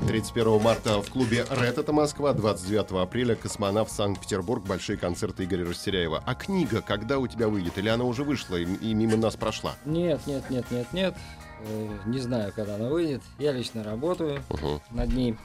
31 0.09 0.61
марта 0.61 1.01
в 1.01 1.09
клубе 1.09 1.47
«Ред» 1.51 1.79
это 1.79 1.93
Москва, 1.93 2.33
29 2.33 3.01
апреля 3.01 3.37
«Космонавт» 3.37 3.93
Санкт-Петербург, 3.93 4.65
большие 4.67 4.99
концерты 4.99 5.45
Игоря 5.45 5.65
Растеряева. 5.67 6.23
А 6.27 6.35
книга 6.35 6.83
когда 6.83 7.19
у 7.19 7.27
тебя 7.29 7.49
выйдет? 7.49 7.79
Или 7.79 7.89
она 7.89 8.05
уже 8.05 8.25
вышла 8.25 8.57
и, 8.57 8.65
и 8.65 8.93
мимо 8.93 9.17
нас 9.17 9.37
прошла? 9.37 9.77
Нет, 9.85 10.21
нет, 10.27 10.51
нет, 10.51 10.69
нет, 10.71 10.93
нет. 10.93 11.15
Э, 11.61 11.99
Не 12.07 12.19
знаю, 12.19 12.53
когда 12.55 12.75
она 12.75 12.89
выйдет. 12.89 13.23
Я 13.39 13.53
лично 13.53 13.85
работаю 13.85 14.43
Мгм. 14.51 14.81
над 14.91 15.13
ней. 15.13 15.39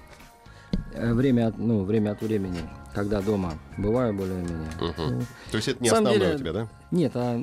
Э, 0.93 1.13
Время 1.13 1.47
от, 1.47 1.57
ну, 1.57 1.83
время 1.83 2.11
от 2.11 2.21
времени, 2.21 2.59
когда 2.93 3.21
дома 3.21 3.53
бываю 3.77 4.13
более-менее. 4.13 4.69
Мгм. 4.81 5.25
То 5.51 5.57
есть 5.57 5.67
это 5.67 5.83
не 5.83 5.89
основное 5.89 6.19
деле- 6.19 6.35
у 6.35 6.39
тебя, 6.39 6.53
да? 6.53 6.67
Нет, 6.91 7.11
а 7.15 7.39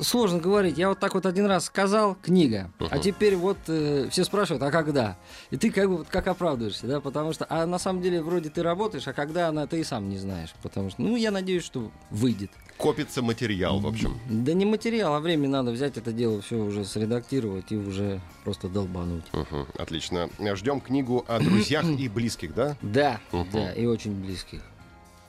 сложно 0.00 0.38
говорить. 0.40 0.76
Я 0.78 0.88
вот 0.88 0.98
так 0.98 1.14
вот 1.14 1.24
один 1.24 1.46
раз 1.46 1.66
сказал, 1.66 2.16
книга, 2.20 2.70
а 2.80 2.84
Мгм. 2.94 3.00
теперь 3.00 3.36
вот 3.36 3.58
э, 3.68 4.08
все 4.10 4.24
спрашивают, 4.24 4.62
а 4.62 4.70
когда? 4.70 5.16
И 5.50 5.56
ты 5.56 5.70
как 5.70 5.88
бы 5.88 5.98
вот 5.98 6.08
как 6.08 6.26
оправдываешься, 6.26 6.86
да, 6.86 7.00
потому 7.00 7.32
что, 7.32 7.46
а 7.48 7.66
на 7.66 7.78
самом 7.78 8.02
деле 8.02 8.20
вроде 8.22 8.50
ты 8.50 8.62
работаешь, 8.62 9.06
а 9.06 9.12
когда 9.12 9.48
она, 9.48 9.66
ты 9.66 9.80
и 9.80 9.84
сам 9.84 10.08
не 10.08 10.18
знаешь, 10.18 10.52
потому 10.62 10.90
что, 10.90 11.00
ну, 11.02 11.14
я 11.16 11.30
надеюсь, 11.30 11.62
что 11.64 11.90
выйдет. 12.10 12.50
Копится 12.78 13.22
материал, 13.22 13.80
в 13.80 13.86
общем. 13.88 14.18
Да 14.30 14.52
не 14.54 14.64
материал, 14.64 15.14
а 15.14 15.20
время 15.20 15.48
надо 15.48 15.72
взять 15.72 15.96
это 15.96 16.12
дело 16.12 16.40
все 16.40 16.56
уже 16.56 16.84
средактировать 16.84 17.72
и 17.72 17.76
уже 17.76 18.20
просто 18.44 18.68
долбануть. 18.68 19.24
Мгм. 19.32 19.66
Отлично. 19.76 20.30
Ждем 20.54 20.80
книгу 20.80 21.24
о 21.26 21.40
друзьях 21.40 21.84
и 21.86 22.08
близких, 22.08 22.54
да? 22.54 22.76
Да, 22.80 23.20
Мгм. 23.32 23.48
да, 23.52 23.72
и 23.72 23.84
очень 23.84 24.14
близких. 24.14 24.62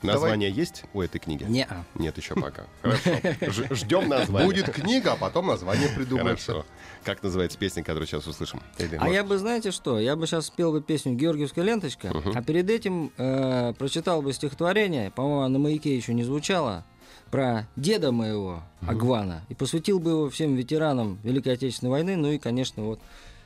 Название 0.02 0.50
есть 0.50 0.84
у 0.94 1.02
этой 1.02 1.18
книги? 1.18 1.44
Не-а. 1.44 1.84
Нет, 1.94 2.16
еще 2.16 2.34
пока. 2.40 2.64
Хорошо. 2.82 3.74
Ждем 3.74 4.08
название. 4.08 4.46
Будет 4.46 4.70
книга, 4.70 5.12
а 5.12 5.16
потом 5.16 5.48
название 5.48 5.88
придумается. 5.90 6.52
Хорошо. 6.52 6.66
Как 7.04 7.22
называется 7.22 7.58
песня, 7.58 7.82
которую 7.82 8.06
сейчас 8.06 8.26
услышим? 8.26 8.62
Или, 8.78 8.94
А 8.96 9.00
может, 9.00 9.14
я 9.14 9.24
бы, 9.24 9.36
знаете 9.38 9.72
что, 9.72 9.98
я 9.98 10.16
бы 10.16 10.26
сейчас 10.26 10.46
спел 10.46 10.72
бы 10.72 10.80
песню 10.80 11.14
«Георгиевская 11.14 11.64
ленточка», 11.64 12.12
а 12.34 12.42
перед 12.42 12.70
этим 12.70 13.12
э, 13.18 13.74
прочитал 13.78 14.22
бы 14.22 14.32
стихотворение, 14.32 15.10
по-моему, 15.10 15.48
на 15.48 15.58
«Маяке» 15.58 15.94
еще 15.94 16.14
не 16.14 16.22
звучало, 16.24 16.84
про 17.30 17.68
деда 17.76 18.10
моего, 18.10 18.62
Агвана, 18.80 19.44
и 19.48 19.54
посвятил 19.54 20.00
бы 20.00 20.10
его 20.10 20.30
всем 20.30 20.56
ветеранам 20.56 21.18
Великой 21.22 21.54
Отечественной 21.54 21.90
войны, 21.90 22.16
ну 22.16 22.30
и, 22.32 22.38
конечно, 22.38 22.82
вот 22.82 23.00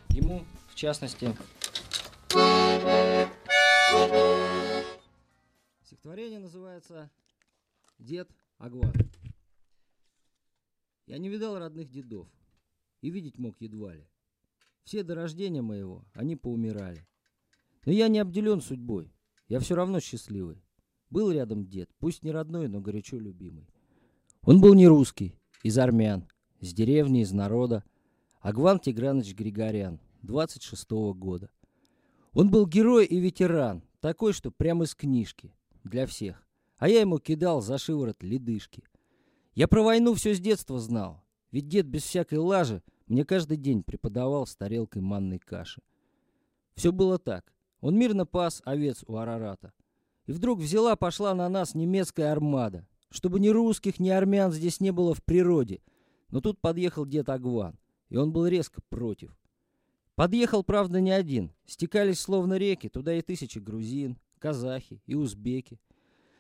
ему, 0.09 0.45
в 0.69 0.75
частности... 0.75 1.37
Стихотворение 5.85 6.39
называется 6.39 7.11
«Дед 7.99 8.29
Агван». 8.59 8.93
Я 11.07 11.19
не 11.19 11.29
видал 11.29 11.59
родных 11.59 11.91
дедов, 11.91 12.27
и 13.03 13.11
видеть 13.11 13.39
мог 13.39 13.61
едва 13.61 13.95
ли. 13.95 14.09
Все 14.85 15.03
до 15.03 15.15
рождения 15.15 15.63
моего 15.63 16.05
они 16.15 16.37
поумирали. 16.37 17.07
Но 17.85 17.93
я 17.93 18.09
не 18.09 18.19
обделен 18.19 18.63
судьбой, 18.63 19.13
я 19.49 19.61
все 19.61 19.75
равно 19.75 20.01
счастливый. 20.01 20.65
Был 21.11 21.31
рядом 21.31 21.67
дед, 21.67 21.91
пусть 21.99 22.23
не 22.23 22.33
родной, 22.33 22.69
но 22.69 22.81
горячо 22.81 23.19
любимый. 23.19 23.69
Он 24.47 24.61
был 24.61 24.75
не 24.75 24.87
русский, 24.87 25.39
из 25.63 25.79
армян, 25.79 26.29
с 26.61 26.75
деревни, 26.75 27.23
из 27.23 27.33
народа. 27.33 27.83
Агван 28.41 28.79
Тигранович 28.79 29.35
Григорян, 29.35 30.01
26-го 30.23 31.15
года. 31.15 31.49
Он 32.35 32.51
был 32.51 32.67
герой 32.67 33.07
и 33.07 33.21
ветеран, 33.21 33.83
такой, 34.01 34.35
что 34.35 34.51
прямо 34.51 34.85
из 34.85 34.95
книжки, 34.95 35.55
для 35.83 36.07
всех. 36.07 36.47
А 36.77 36.91
я 36.91 37.01
ему 37.01 37.19
кидал 37.21 37.63
за 37.63 37.79
шиворот 37.79 38.23
ледышки. 38.23 38.85
Я 39.55 39.67
про 39.67 39.83
войну 39.83 40.13
все 40.13 40.35
с 40.35 40.41
детства 40.41 40.79
знал, 40.79 41.25
ведь 41.51 41.69
дед 41.69 41.87
без 41.87 42.03
всякой 42.03 42.39
лажи 42.39 42.83
мне 43.07 43.25
каждый 43.25 43.57
день 43.57 43.83
преподавал 43.83 44.47
с 44.47 44.57
тарелкой 44.57 45.01
манной 45.01 45.39
каши. 45.39 45.81
Все 46.75 46.93
было 46.93 47.19
так. 47.19 47.51
Он 47.81 47.97
мирно 47.97 48.27
пас 48.27 48.61
овец 48.67 49.05
у 49.07 49.17
Арарата. 49.17 49.73
И 50.27 50.33
вдруг 50.33 50.59
взяла, 50.59 50.97
пошла 50.97 51.35
на 51.35 51.49
нас 51.49 51.75
немецкая 51.75 52.33
армада. 52.33 52.87
Чтобы 53.15 53.39
ни 53.39 53.47
русских, 53.47 54.01
ни 54.01 54.09
армян 54.09 54.51
здесь 54.51 54.81
не 54.81 54.91
было 54.91 55.15
в 55.15 55.23
природе. 55.23 55.81
Но 56.33 56.41
тут 56.41 56.61
подъехал 56.61 57.07
дед 57.07 57.29
Агван, 57.29 57.79
и 58.09 58.17
он 58.17 58.33
был 58.33 58.45
резко 58.49 58.81
против. 58.89 59.39
Подъехал, 60.17 60.65
правда, 60.65 61.01
не 61.01 61.13
один. 61.13 61.53
Стекались 61.65 62.19
словно 62.19 62.55
реки, 62.55 62.89
туда 62.89 63.15
и 63.15 63.23
тысячи 63.23 63.61
грузин, 63.61 64.19
казахи 64.41 65.01
и 65.07 65.15
узбеки. 65.15 65.79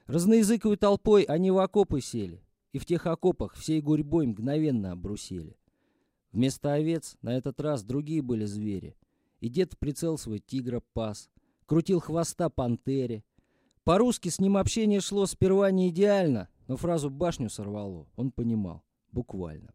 Разноязыковой 0.08 0.76
толпой 0.76 1.22
они 1.22 1.52
в 1.52 1.58
окопы 1.58 2.00
сели, 2.00 2.42
и 2.72 2.80
в 2.80 2.86
тех 2.86 3.06
окопах 3.06 3.54
всей 3.54 3.80
гурьбой 3.80 4.26
мгновенно 4.26 4.90
обрусели. 4.90 5.56
Вместо 6.32 6.72
овец 6.72 7.16
на 7.22 7.36
этот 7.36 7.60
раз 7.60 7.84
другие 7.84 8.20
были 8.20 8.46
звери. 8.46 8.96
И 9.38 9.48
дед 9.48 9.74
в 9.74 9.78
прицел 9.78 10.18
свой 10.18 10.40
тигра 10.40 10.82
пас, 10.92 11.30
крутил 11.66 12.00
хвоста 12.00 12.48
пантере. 12.48 13.22
По-русски 13.84 14.28
с 14.28 14.40
ним 14.40 14.56
общение 14.56 15.00
шло 15.00 15.26
сперва 15.26 15.70
не 15.70 15.90
идеально, 15.90 16.48
но 16.66 16.76
фразу 16.76 17.10
«башню 17.10 17.50
сорвало» 17.50 18.06
он 18.16 18.30
понимал, 18.30 18.82
буквально. 19.12 19.72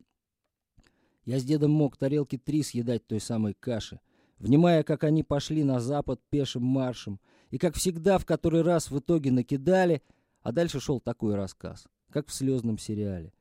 Я 1.25 1.39
с 1.39 1.43
дедом 1.43 1.71
мог 1.71 1.97
тарелки 1.97 2.37
три 2.37 2.63
съедать 2.63 3.05
той 3.05 3.19
самой 3.19 3.53
каши, 3.53 3.99
внимая, 4.39 4.83
как 4.83 5.03
они 5.03 5.23
пошли 5.23 5.63
на 5.63 5.79
запад 5.79 6.21
пешим 6.29 6.63
маршем, 6.63 7.19
и, 7.51 7.57
как 7.57 7.75
всегда, 7.75 8.17
в 8.17 8.25
который 8.25 8.61
раз 8.61 8.89
в 8.89 8.99
итоге 8.99 9.31
накидали, 9.31 10.01
а 10.41 10.51
дальше 10.51 10.79
шел 10.79 10.99
такой 10.99 11.35
рассказ, 11.35 11.87
как 12.09 12.27
в 12.27 12.33
слезном 12.33 12.77
сериале. 12.77 13.33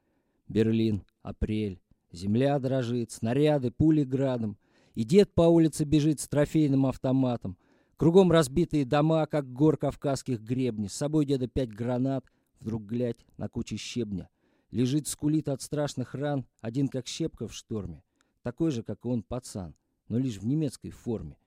Берлин, 0.49 1.05
апрель, 1.23 1.81
земля 2.13 2.59
дрожит, 2.59 3.11
снаряды, 3.11 3.71
пули 3.71 4.05
градом, 4.05 4.59
и 4.95 5.05
дед 5.05 5.33
по 5.33 5.43
улице 5.43 5.85
бежит 5.85 6.21
с 6.21 6.29
трофейным 6.29 6.87
автоматом. 6.87 7.57
Кругом 7.97 8.33
разбитые 8.33 8.85
дома, 8.85 9.27
как 9.27 9.53
гор 9.53 9.77
кавказских 9.77 10.41
гребней, 10.41 10.89
с 10.89 10.95
собой 10.95 11.27
деда 11.27 11.49
пять 11.49 11.71
гранат, 11.71 12.25
вдруг 12.61 12.85
глядь 12.85 13.25
на 13.37 13.49
куче 13.49 13.77
щебня. 13.77 14.29
Лежит, 14.71 15.09
скулит 15.09 15.49
от 15.49 15.63
страшных 15.63 16.15
ран, 16.15 16.47
один 16.61 16.89
как 16.89 17.07
щепка 17.07 17.49
в 17.49 17.55
шторме. 17.55 18.03
Такой 18.43 18.71
же, 18.71 18.83
как 18.83 19.05
и 19.05 19.09
он, 19.09 19.23
пацан, 19.23 19.75
но 20.09 20.19
лишь 20.19 20.39
в 20.39 20.47
немецкой 20.47 20.91
форме. 20.91 21.39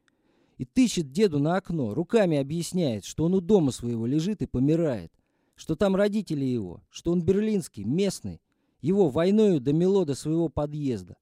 И 0.57 0.65
тычет 0.65 1.11
деду 1.11 1.39
на 1.39 1.55
окно, 1.55 1.93
руками 1.93 2.37
объясняет, 2.37 3.05
что 3.05 3.25
он 3.25 3.33
у 3.33 3.41
дома 3.41 3.71
своего 3.71 4.05
лежит 4.05 4.41
и 4.41 4.47
помирает, 4.47 5.11
что 5.55 5.75
там 5.75 5.95
родители 5.95 6.45
его, 6.45 6.83
что 6.89 7.11
он 7.11 7.23
берлинский, 7.23 7.83
местный, 7.83 8.41
его 8.81 9.09
войною 9.09 9.61
домело 9.61 10.05
до 10.05 10.15
своего 10.15 10.49
подъезда. 10.49 11.17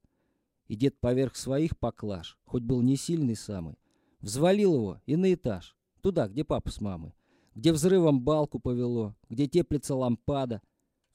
И 0.68 0.76
дед 0.76 1.00
поверх 1.00 1.36
своих 1.36 1.78
поклаж, 1.78 2.38
хоть 2.46 2.64
был 2.64 2.82
не 2.82 2.96
сильный 2.96 3.36
самый, 3.36 3.78
взвалил 4.22 4.76
его 4.76 5.02
и 5.06 5.16
на 5.16 5.34
этаж, 5.34 5.76
туда, 6.02 6.28
где 6.28 6.44
папа 6.44 6.72
с 6.72 6.80
мамой, 6.80 7.14
где 7.56 7.74
взрывом 7.74 8.22
балку 8.22 8.60
повело, 8.60 9.16
где 9.30 9.48
теплится 9.48 9.96
лампада, 9.96 10.62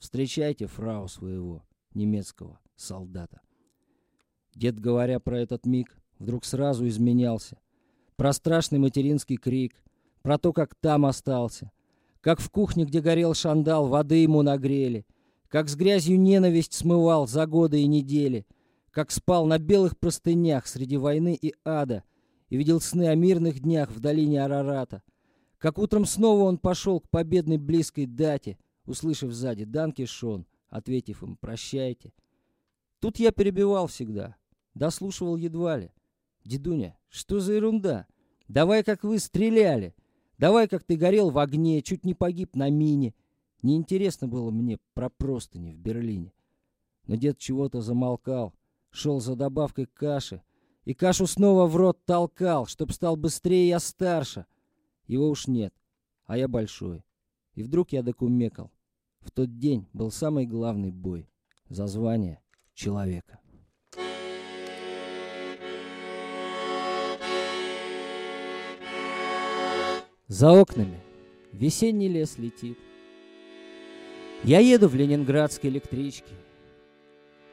Встречайте 0.05 0.67
фрау 0.67 1.09
своего, 1.09 1.63
немецкого 1.95 2.61
солдата. 2.77 3.41
Дед, 4.55 4.79
говоря 4.79 5.19
про 5.19 5.41
этот 5.41 5.65
миг, 5.65 5.97
вдруг 6.19 6.45
сразу 6.45 6.87
изменялся. 6.87 7.59
Про 8.17 8.35
страшный 8.35 8.79
материнский 8.79 9.39
крик, 9.39 9.83
про 10.21 10.37
то, 10.37 10.53
как 10.53 10.75
там 10.75 11.07
остался, 11.07 11.73
как 12.21 12.41
в 12.41 12.51
кухне, 12.51 12.85
где 12.85 13.01
горел 13.01 13.33
шандал, 13.33 13.89
воды 13.89 14.17
ему 14.17 14.43
нагрели, 14.43 15.07
как 15.49 15.71
с 15.71 15.75
грязью 15.75 16.21
ненависть 16.21 16.75
смывал 16.75 17.27
за 17.27 17.47
годы 17.47 17.81
и 17.81 17.87
недели, 17.87 18.47
как 18.91 19.11
спал 19.11 19.47
на 19.47 19.59
белых 19.59 19.99
простынях 19.99 20.67
среди 20.67 20.99
войны 20.99 21.35
и 21.41 21.55
ада. 21.65 22.05
И 22.51 22.59
видел 22.59 22.83
сны 22.83 23.09
о 23.09 23.15
мирных 23.15 23.61
днях 23.61 23.91
в 23.91 24.01
долине 24.01 24.45
Арарата, 24.45 25.03
как 25.65 25.79
утром 25.79 26.05
снова 26.05 26.43
он 26.43 26.59
пошел 26.59 27.01
к 27.01 27.09
победной 27.09 27.57
близкой 27.57 28.05
дате, 28.05 28.59
услышав 28.85 29.33
сзади 29.33 29.65
«Данки 29.65 30.05
Шон», 30.05 30.45
ответив 30.69 31.23
им 31.23 31.39
«Прощайте». 31.39 32.13
Тут 33.01 33.19
я 33.19 33.33
перебивал 33.33 33.87
всегда, 33.87 34.37
дослушивал 34.75 35.37
едва 35.37 35.79
ли. 35.79 35.91
«Дедуня, 36.45 36.99
что 37.09 37.41
за 37.41 37.55
ерунда? 37.55 38.07
Давай, 38.47 38.85
как 38.85 39.05
вы 39.05 39.19
стреляли. 39.19 39.95
Давай, 40.37 40.69
как 40.69 40.85
ты 40.85 40.97
горел 40.97 41.31
в 41.31 41.39
огне, 41.39 41.81
чуть 41.81 42.05
не 42.05 42.13
погиб 42.13 42.57
на 42.57 42.69
мине. 42.69 43.15
Неинтересно 43.63 44.29
было 44.29 44.51
мне 44.51 44.79
про 44.93 45.09
простыни 45.09 45.73
в 45.73 45.79
Берлине». 45.79 46.35
Но 47.07 47.15
дед 47.17 47.39
чего-то 47.39 47.81
замолкал, 47.81 48.53
шел 48.91 49.19
за 49.19 49.35
добавкой 49.35 49.87
каши, 49.87 50.43
и 50.85 50.93
кашу 50.93 51.27
снова 51.27 51.67
в 51.67 51.75
рот 51.75 52.05
толкал, 52.05 52.67
чтоб 52.67 52.93
стал 52.93 53.17
быстрее 53.17 53.69
я 53.69 53.81
старше. 53.81 54.45
Его 55.07 55.29
уж 55.29 55.47
нет, 55.47 55.75
а 56.27 56.39
я 56.39 56.49
большой. 56.49 57.05
И 57.55 57.63
вдруг 57.63 57.93
я 57.93 58.03
докумекал. 58.03 58.71
В 59.21 59.31
тот 59.31 59.59
день 59.59 59.87
был 59.93 60.11
самый 60.11 60.47
главный 60.47 60.91
бой 60.91 61.29
за 61.69 61.87
звание 61.87 62.43
человека. 62.75 63.41
За 70.27 70.51
окнами 70.51 71.01
весенний 71.53 72.09
лес 72.09 72.39
летит. 72.39 72.79
Я 74.43 74.59
еду 74.59 74.89
в 74.89 74.95
ленинградской 74.95 75.71
электричке. 75.71 76.35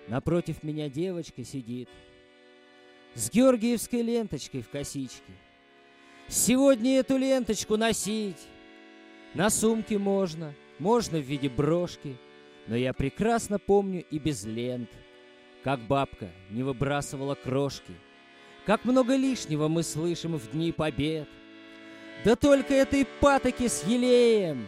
Напротив 0.08 0.64
меня 0.64 0.90
девочка 0.90 1.44
сидит 1.44 1.88
С 3.14 3.30
георгиевской 3.30 4.02
ленточкой 4.02 4.62
в 4.62 4.70
косичке. 4.70 5.34
Сегодня 6.32 7.00
эту 7.00 7.18
ленточку 7.18 7.76
носить. 7.76 8.38
На 9.34 9.50
сумке 9.50 9.98
можно, 9.98 10.54
можно 10.80 11.18
в 11.18 11.24
виде 11.24 11.50
брошки, 11.50 12.16
но 12.68 12.76
я 12.78 12.94
прекрасно 12.94 13.60
помню 13.60 14.06
и 14.10 14.18
без 14.18 14.46
лент, 14.46 14.90
как 15.62 15.82
бабка 15.82 16.30
не 16.50 16.64
выбрасывала 16.64 17.36
крошки, 17.36 17.92
как 18.66 18.86
много 18.86 19.18
лишнего 19.18 19.68
мы 19.68 19.84
слышим 19.84 20.38
в 20.38 20.52
дни 20.52 20.72
побед. 20.72 21.28
Да 22.24 22.38
только 22.38 22.76
этой 22.76 23.06
патоки 23.20 23.68
с 23.68 23.84
елеем 23.84 24.68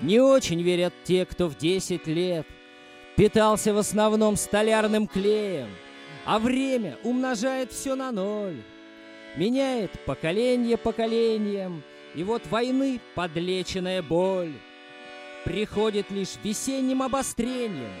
не 0.00 0.20
очень 0.20 0.62
верят 0.62 0.94
те, 1.04 1.26
кто 1.26 1.48
в 1.48 1.58
десять 1.58 2.06
лет 2.06 2.46
питался 3.14 3.74
в 3.74 3.78
основном 3.78 4.36
столярным 4.36 5.06
клеем, 5.06 5.68
а 6.24 6.38
время 6.38 6.96
умножает 7.04 7.72
все 7.72 7.94
на 7.94 8.10
ноль, 8.10 8.62
меняет 9.36 9.90
поколение 10.06 10.76
поколением, 10.76 11.82
и 12.14 12.22
вот 12.22 12.46
войны 12.46 13.00
подлеченная 13.14 14.02
боль 14.02 14.52
приходит 15.44 16.10
лишь 16.10 16.36
весенним 16.42 17.02
обострением. 17.02 17.92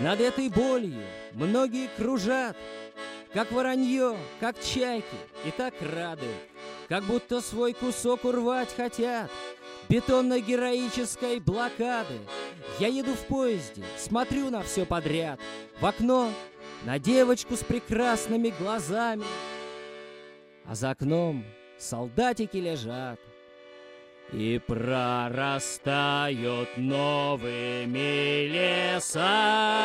Над 0.00 0.20
этой 0.20 0.48
болью 0.48 1.02
многие 1.32 1.88
кружат, 1.96 2.56
как 3.32 3.52
воронье, 3.52 4.16
как 4.40 4.60
чайки, 4.60 5.06
и 5.44 5.50
так 5.50 5.74
рады, 5.80 6.28
как 6.88 7.04
будто 7.04 7.40
свой 7.40 7.72
кусок 7.72 8.24
урвать 8.24 8.74
хотят. 8.74 9.30
Бетонно-героической 9.88 11.40
блокады. 11.40 12.18
Я 12.78 12.88
еду 12.88 13.14
в 13.14 13.26
поезде, 13.26 13.82
смотрю 13.96 14.50
на 14.50 14.62
все 14.62 14.84
подряд. 14.84 15.40
В 15.80 15.86
окно 15.86 16.30
на 16.84 16.98
девочку 16.98 17.56
с 17.56 17.60
прекрасными 17.60 18.52
глазами. 18.58 19.24
А 20.70 20.74
за 20.74 20.90
окном 20.90 21.46
солдатики 21.78 22.58
лежат. 22.58 23.18
И 24.34 24.60
прорастают 24.66 25.88
новыми 26.76 28.48
лесами. 28.48 29.78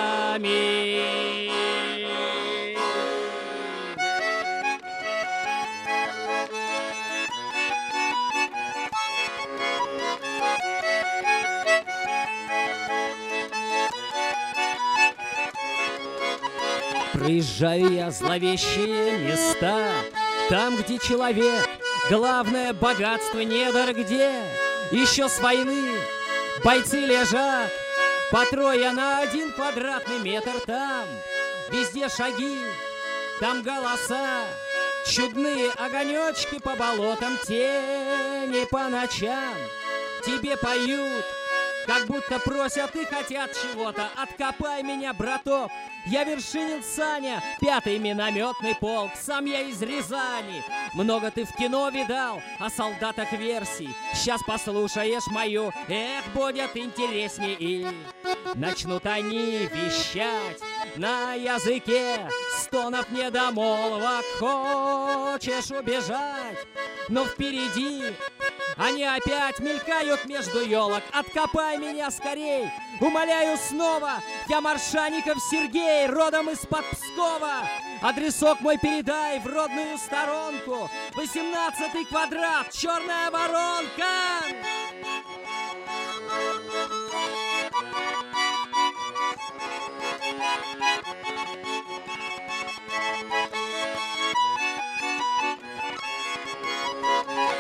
Проезжаю 17.13 17.93
я 17.93 18.11
зловещие 18.11 19.19
места, 19.19 19.87
там, 20.49 20.75
где 20.77 20.97
человек 20.97 21.69
Главное 22.09 22.73
богатство 22.73 23.39
недор 23.39 23.93
где 23.93 24.31
Еще 24.91 25.29
с 25.29 25.39
войны 25.39 25.91
бойцы 26.63 26.99
лежат. 26.99 27.71
По 28.31 28.45
трое 28.45 28.91
на 28.91 29.19
один 29.19 29.51
квадратный 29.51 30.19
метр 30.19 30.59
там 30.65 31.05
Везде 31.71 32.09
шаги, 32.09 32.59
там 33.39 33.61
голоса 33.61 34.45
Чудные 35.05 35.69
огонечки 35.71 36.59
по 36.59 36.75
болотам 36.75 37.37
Тени 37.45 38.65
по 38.71 38.87
ночам. 38.87 39.53
Тебе 40.25 40.55
поют 40.55 41.25
как 41.85 42.07
будто 42.07 42.39
просят 42.39 42.95
и 42.95 43.05
хотят 43.05 43.51
чего-то. 43.53 44.09
Откопай 44.15 44.83
меня, 44.83 45.13
браток. 45.13 45.71
Я 46.05 46.25
Вершинин 46.25 46.83
Саня 46.83 47.41
Пятый 47.61 47.97
минометный 47.97 48.75
полк. 48.75 49.11
Сам 49.15 49.45
я 49.45 49.61
из 49.61 49.81
Рязани. 49.81 50.63
Много 50.93 51.31
ты 51.31 51.45
в 51.45 51.53
кино 51.53 51.89
видал 51.89 52.41
О 52.59 52.69
солдатах 52.69 53.31
версий. 53.33 53.89
Сейчас 54.13 54.41
послушаешь 54.43 55.27
мою. 55.27 55.71
Эх, 55.87 56.25
будет 56.33 56.75
интереснее. 56.75 57.55
И 57.57 57.87
Начнут 58.55 59.05
они 59.05 59.67
вещать 59.71 60.61
на 60.95 61.33
языке 61.33 62.29
стонов 62.59 63.09
недомолвок. 63.09 64.23
Хочешь 64.39 65.71
убежать, 65.71 66.57
но 67.09 67.25
впереди 67.25 68.13
они 68.77 69.03
опять 69.03 69.59
мелькают 69.59 70.25
между 70.25 70.59
елок. 70.59 71.03
Откопай 71.11 71.77
меня 71.77 72.11
скорей, 72.11 72.69
умоляю 72.99 73.57
снова! 73.57 74.21
Я 74.47 74.61
Маршаников 74.61 75.37
Сергей, 75.49 76.07
родом 76.07 76.49
из-под 76.49 76.85
Пскова 76.91 77.67
Адресок 78.01 78.59
мой 78.61 78.77
передай 78.77 79.39
в 79.39 79.47
родную 79.47 79.97
сторонку! 79.97 80.89
Восемнадцатый 81.15 82.05
квадрат, 82.05 82.71
черная 82.71 83.31
воронка 83.31 84.43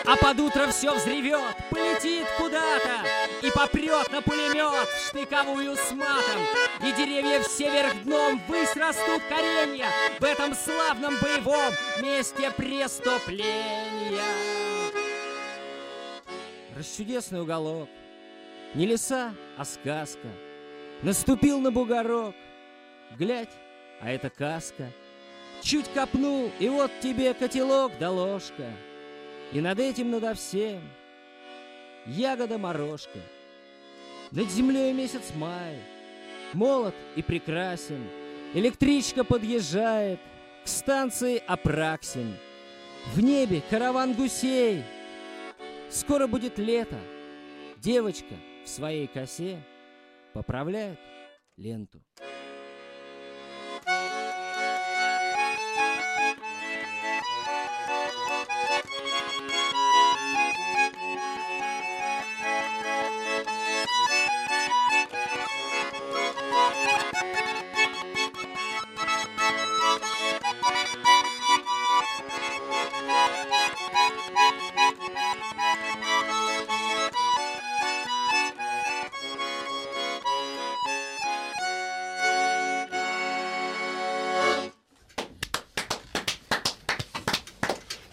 А 0.05 0.17
под 0.17 0.39
утро 0.39 0.67
все 0.67 0.93
взревет, 0.93 1.55
полетит 1.69 2.27
куда-то 2.37 3.05
И 3.41 3.49
попрет 3.51 4.11
на 4.11 4.21
пулемет 4.21 4.89
штыковую 5.07 5.77
с 5.77 5.91
матом. 5.91 6.41
И 6.81 6.91
деревья 6.91 7.41
все 7.41 7.69
вверх 7.69 8.03
дном 8.03 8.41
высь 8.47 8.75
растут 8.75 9.21
коренья 9.29 9.87
В 10.19 10.23
этом 10.23 10.53
славном 10.55 11.15
боевом 11.21 11.73
месте 12.01 12.51
преступления. 12.51 14.21
Расчудесный 16.75 17.41
уголок 17.41 17.87
Не 18.73 18.85
леса, 18.85 19.33
а 19.57 19.63
сказка. 19.63 20.27
Наступил 21.01 21.59
на 21.59 21.71
бугорок 21.71 22.35
Глядь, 23.17 23.51
а 24.01 24.09
это 24.11 24.29
каска. 24.29 24.91
Чуть 25.61 25.87
копнул, 25.93 26.51
и 26.59 26.67
вот 26.67 26.91
тебе 27.01 27.33
котелок 27.33 27.93
да 27.99 28.11
ложка 28.11 28.65
и 29.53 29.61
над 29.61 29.79
этим 29.79 30.09
надо 30.09 30.33
всем 30.33 30.81
ягода-морожка. 32.07 33.19
Над 34.31 34.49
землей 34.49 34.93
месяц 34.93 35.31
май, 35.35 35.77
молод 36.53 36.95
и 37.15 37.21
прекрасен. 37.21 38.03
Электричка 38.55 39.23
подъезжает 39.23 40.19
к 40.63 40.67
станции 40.67 41.41
Апраксин. 41.45 42.35
В 43.13 43.21
небе 43.21 43.61
караван 43.69 44.13
гусей. 44.13 44.83
Скоро 45.89 46.25
будет 46.25 46.57
лето. 46.57 46.99
Девочка 47.77 48.35
в 48.63 48.69
своей 48.69 49.07
косе 49.07 49.61
поправляет 50.33 50.99
ленту. 51.57 52.01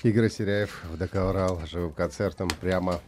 Игорь 0.02 0.30
Серяев 0.30 0.82
в 0.90 0.96
ДК 0.96 1.16
«Урал» 1.16 1.60
живым 1.66 1.92
концертом 1.92 2.48
прямо 2.60 3.00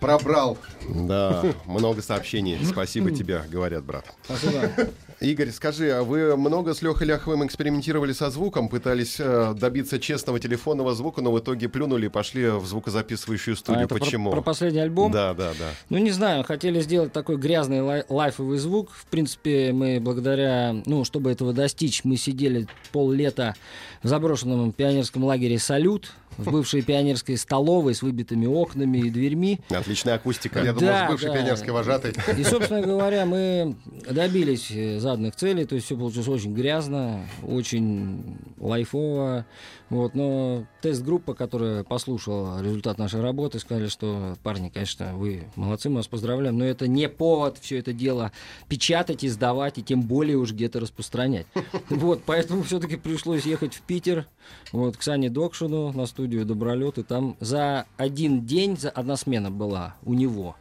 пробрал. 0.00 0.58
Да, 0.88 1.44
много 1.66 2.02
сообщений. 2.02 2.58
Спасибо 2.64 3.12
тебе, 3.12 3.42
говорят, 3.48 3.84
брат. 3.84 4.04
Спасибо. 4.24 4.70
Игорь, 5.20 5.50
скажи, 5.50 5.90
а 5.92 6.02
вы 6.02 6.36
много 6.36 6.74
с 6.74 6.82
Лехой 6.82 7.06
Ляховым 7.06 7.46
экспериментировали 7.46 8.12
со 8.12 8.28
звуком, 8.28 8.68
пытались 8.68 9.16
э, 9.18 9.54
добиться 9.58 9.98
честного 9.98 10.38
телефонного 10.38 10.94
звука, 10.94 11.22
но 11.22 11.32
в 11.32 11.38
итоге 11.38 11.70
плюнули 11.70 12.06
и 12.06 12.08
пошли 12.10 12.48
в 12.50 12.66
звукозаписывающую 12.66 13.54
А 13.54 13.56
студию. 13.56 13.84
это 13.86 13.94
про- 13.94 14.04
Почему? 14.04 14.30
Про, 14.30 14.42
последний 14.42 14.80
альбом? 14.80 15.10
Да, 15.10 15.32
да, 15.32 15.52
да. 15.58 15.70
Ну, 15.88 15.96
не 15.96 16.10
знаю, 16.10 16.44
хотели 16.44 16.80
сделать 16.82 17.14
такой 17.14 17.38
грязный 17.38 17.80
лай- 17.80 18.04
лайфовый 18.10 18.58
звук. 18.58 18.90
В 18.90 19.06
принципе, 19.06 19.72
мы 19.72 20.00
благодаря, 20.00 20.76
ну, 20.84 21.02
чтобы 21.04 21.30
этого 21.32 21.54
достичь, 21.54 22.04
мы 22.04 22.18
сидели 22.18 22.66
пол-лета 22.92 23.54
в 24.02 24.08
заброшенном 24.08 24.72
пионерском 24.72 25.24
лагере 25.24 25.58
«Салют», 25.58 26.12
в 26.36 26.50
бывшей 26.52 26.82
пионерской 26.82 27.38
столовой 27.38 27.94
с 27.94 28.02
выбитыми 28.02 28.44
окнами 28.44 28.98
и 28.98 29.08
дверьми. 29.08 29.58
Отличная 29.70 30.16
акустика. 30.16 30.58
Я 30.62 30.74
думал, 30.74 30.88
Да, 30.88 31.06
с 31.06 31.10
бывшей 31.12 31.28
да. 31.30 31.34
пионерской 31.36 31.72
вожатой. 31.72 32.12
И, 32.36 32.44
собственно 32.44 32.82
говоря, 32.82 33.24
мы 33.24 33.74
добились 34.10 34.70
заданных 35.06 35.36
целей, 35.36 35.64
то 35.66 35.76
есть 35.76 35.86
все 35.86 35.96
получилось 35.96 36.26
очень 36.26 36.52
грязно, 36.52 37.24
очень 37.44 38.36
лайфово. 38.58 39.46
Вот, 39.88 40.16
но 40.16 40.66
тест-группа, 40.82 41.34
которая 41.34 41.84
послушала 41.84 42.60
результат 42.60 42.98
нашей 42.98 43.20
работы, 43.20 43.60
сказали, 43.60 43.86
что, 43.86 44.36
парни, 44.42 44.68
конечно, 44.68 45.14
вы 45.14 45.44
молодцы, 45.54 45.88
мы 45.88 45.98
вас 45.98 46.08
поздравляем, 46.08 46.58
но 46.58 46.64
это 46.64 46.88
не 46.88 47.08
повод 47.08 47.58
все 47.58 47.78
это 47.78 47.92
дело 47.92 48.32
печатать, 48.68 49.24
издавать 49.24 49.78
и 49.78 49.82
тем 49.84 50.02
более 50.02 50.38
уж 50.38 50.52
где-то 50.52 50.80
распространять. 50.80 51.46
Вот, 51.88 52.22
поэтому 52.26 52.62
все-таки 52.62 52.96
пришлось 52.96 53.46
ехать 53.46 53.74
в 53.74 53.82
Питер, 53.82 54.26
вот, 54.72 54.96
к 54.96 55.02
Сане 55.02 55.30
Докшину 55.30 55.92
на 55.92 56.06
студию 56.06 56.44
Добролет, 56.44 56.98
и 56.98 57.04
там 57.04 57.36
за 57.38 57.86
один 57.96 58.44
день, 58.44 58.76
за 58.76 58.90
одна 58.90 59.16
смена 59.16 59.50
была 59.50 59.94
у 60.02 60.14
него. 60.14 60.56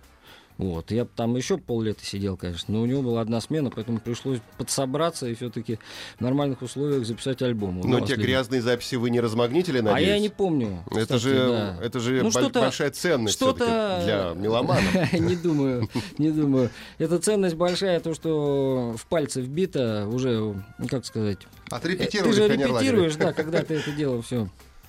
Вот. 0.57 0.91
Я 0.91 1.03
там 1.05 1.35
еще 1.35 1.57
поллета 1.57 2.05
сидел, 2.05 2.37
конечно, 2.37 2.73
но 2.73 2.81
у 2.81 2.85
него 2.85 3.01
была 3.01 3.21
одна 3.21 3.41
смена, 3.41 3.69
поэтому 3.69 3.99
пришлось 3.99 4.39
подсобраться 4.57 5.27
и 5.27 5.35
все-таки 5.35 5.79
в 6.17 6.21
нормальных 6.21 6.61
условиях 6.61 7.05
записать 7.05 7.41
альбом. 7.41 7.81
Но 7.83 7.99
те 7.99 8.15
грязные 8.15 8.61
записи 8.61 8.95
вы 8.95 9.09
не 9.09 9.19
размагнитили, 9.19 9.79
А 9.79 9.83
надеюсь? 9.83 10.09
я 10.09 10.19
не 10.19 10.29
помню. 10.29 10.83
Это 10.91 11.01
кстати, 11.01 11.21
же, 11.21 11.47
да. 11.49 11.77
это 11.83 11.99
же 11.99 12.23
Ну, 12.23 12.31
что-то- 12.31 12.61
большая 12.61 12.91
ценность 12.91 13.35
что-то- 13.35 14.01
для 14.05 14.33
меломанов. 14.35 15.13
Не 15.13 15.35
думаю, 15.35 15.89
не 16.17 16.31
думаю. 16.31 16.69
Эта 16.99 17.19
ценность 17.19 17.55
большая, 17.55 17.99
то, 17.99 18.13
что 18.13 18.95
в 18.97 19.05
пальцы 19.07 19.41
вбито 19.41 20.07
уже, 20.07 20.39
ну, 20.39 20.87
как 20.89 21.05
сказать... 21.05 21.39
э, 21.71 21.75
Отрепетировали 21.75 22.31
Ты 22.31 22.35
же 22.37 22.43
в 22.43 22.47
пионерлагере. 22.47 22.91
репетируешь, 22.91 23.15
да, 23.17 23.33
когда 23.33 23.61
ты 23.63 23.75
это 23.75 23.91
дело 23.91 24.21
все 24.21 24.47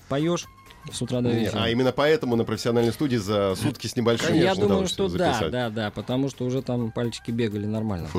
поешь 0.09 0.45
с 0.91 1.01
утра 1.01 1.21
до 1.21 1.29
вечера. 1.29 1.63
А 1.63 1.69
именно 1.69 1.91
поэтому 1.91 2.35
на 2.35 2.43
профессиональной 2.43 2.93
студии 2.93 3.17
за 3.17 3.55
сутки 3.55 3.87
с 3.87 3.95
небольшим 3.95 4.33
Я 4.35 4.49
можно 4.49 4.67
думаю, 4.67 4.87
что 4.87 5.07
да, 5.09 5.33
записать. 5.33 5.51
да, 5.51 5.69
да, 5.69 5.91
потому 5.91 6.29
что 6.29 6.45
уже 6.45 6.61
там 6.61 6.91
пальчики 6.91 7.31
бегали 7.31 7.65
нормально. 7.65 8.09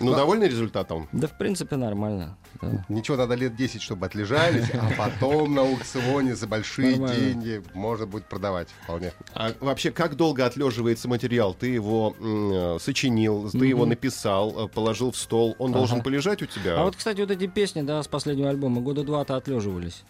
Ну, 0.00 0.14
довольны 0.14 0.44
результатом? 0.44 1.08
Да, 1.12 1.26
в 1.26 1.36
принципе, 1.38 1.76
нормально. 1.76 2.36
да. 2.60 2.84
Ничего, 2.88 3.16
надо 3.16 3.34
лет 3.34 3.56
10, 3.56 3.82
чтобы 3.82 4.06
отлежались, 4.06 4.70
а 4.74 4.90
потом 4.96 5.54
на 5.54 5.62
аукционе 5.62 6.34
за 6.34 6.46
большие 6.46 6.94
деньги 6.96 7.62
можно 7.74 8.06
будет 8.06 8.24
продавать 8.26 8.68
вполне. 8.82 9.12
А 9.34 9.52
вообще, 9.60 9.90
как 9.90 10.16
долго 10.16 10.44
отлеживается 10.46 11.08
материал? 11.08 11.54
Ты 11.54 11.68
его 11.68 12.14
э, 12.18 12.78
сочинил, 12.80 13.50
ты 13.50 13.66
его 13.66 13.86
написал, 13.86 14.66
э, 14.66 14.68
положил 14.68 15.10
в 15.12 15.16
стол. 15.16 15.56
Он 15.58 15.72
должен 15.72 16.02
полежать 16.02 16.42
у 16.42 16.46
тебя? 16.46 16.78
А 16.80 16.84
вот, 16.84 16.96
кстати, 16.96 17.20
вот 17.20 17.30
эти 17.30 17.46
песни, 17.46 17.82
да, 17.82 18.02
с 18.02 18.08
последнего 18.08 18.50
альбома, 18.50 18.80
года 18.80 19.02
два-то 19.02 19.36
отлеживались. 19.36 20.04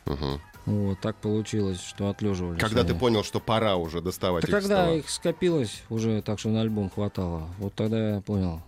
Вот, 0.66 0.98
так 1.00 1.14
получилось, 1.16 1.80
что 1.80 2.08
отлеживались. 2.10 2.60
Когда 2.60 2.82
ты 2.82 2.90
они. 2.90 2.98
понял, 2.98 3.22
что 3.22 3.38
пора 3.38 3.76
уже 3.76 4.00
доставать 4.00 4.42
Да 4.44 4.48
их 4.48 4.54
когда 4.62 4.82
стола? 4.84 4.96
их 4.96 5.08
скопилось 5.08 5.82
уже 5.88 6.20
так, 6.22 6.38
что 6.40 6.48
на 6.48 6.60
альбом 6.60 6.90
хватало, 6.90 7.44
вот 7.58 7.72
тогда 7.74 8.16
я 8.16 8.20
понял, 8.20 8.60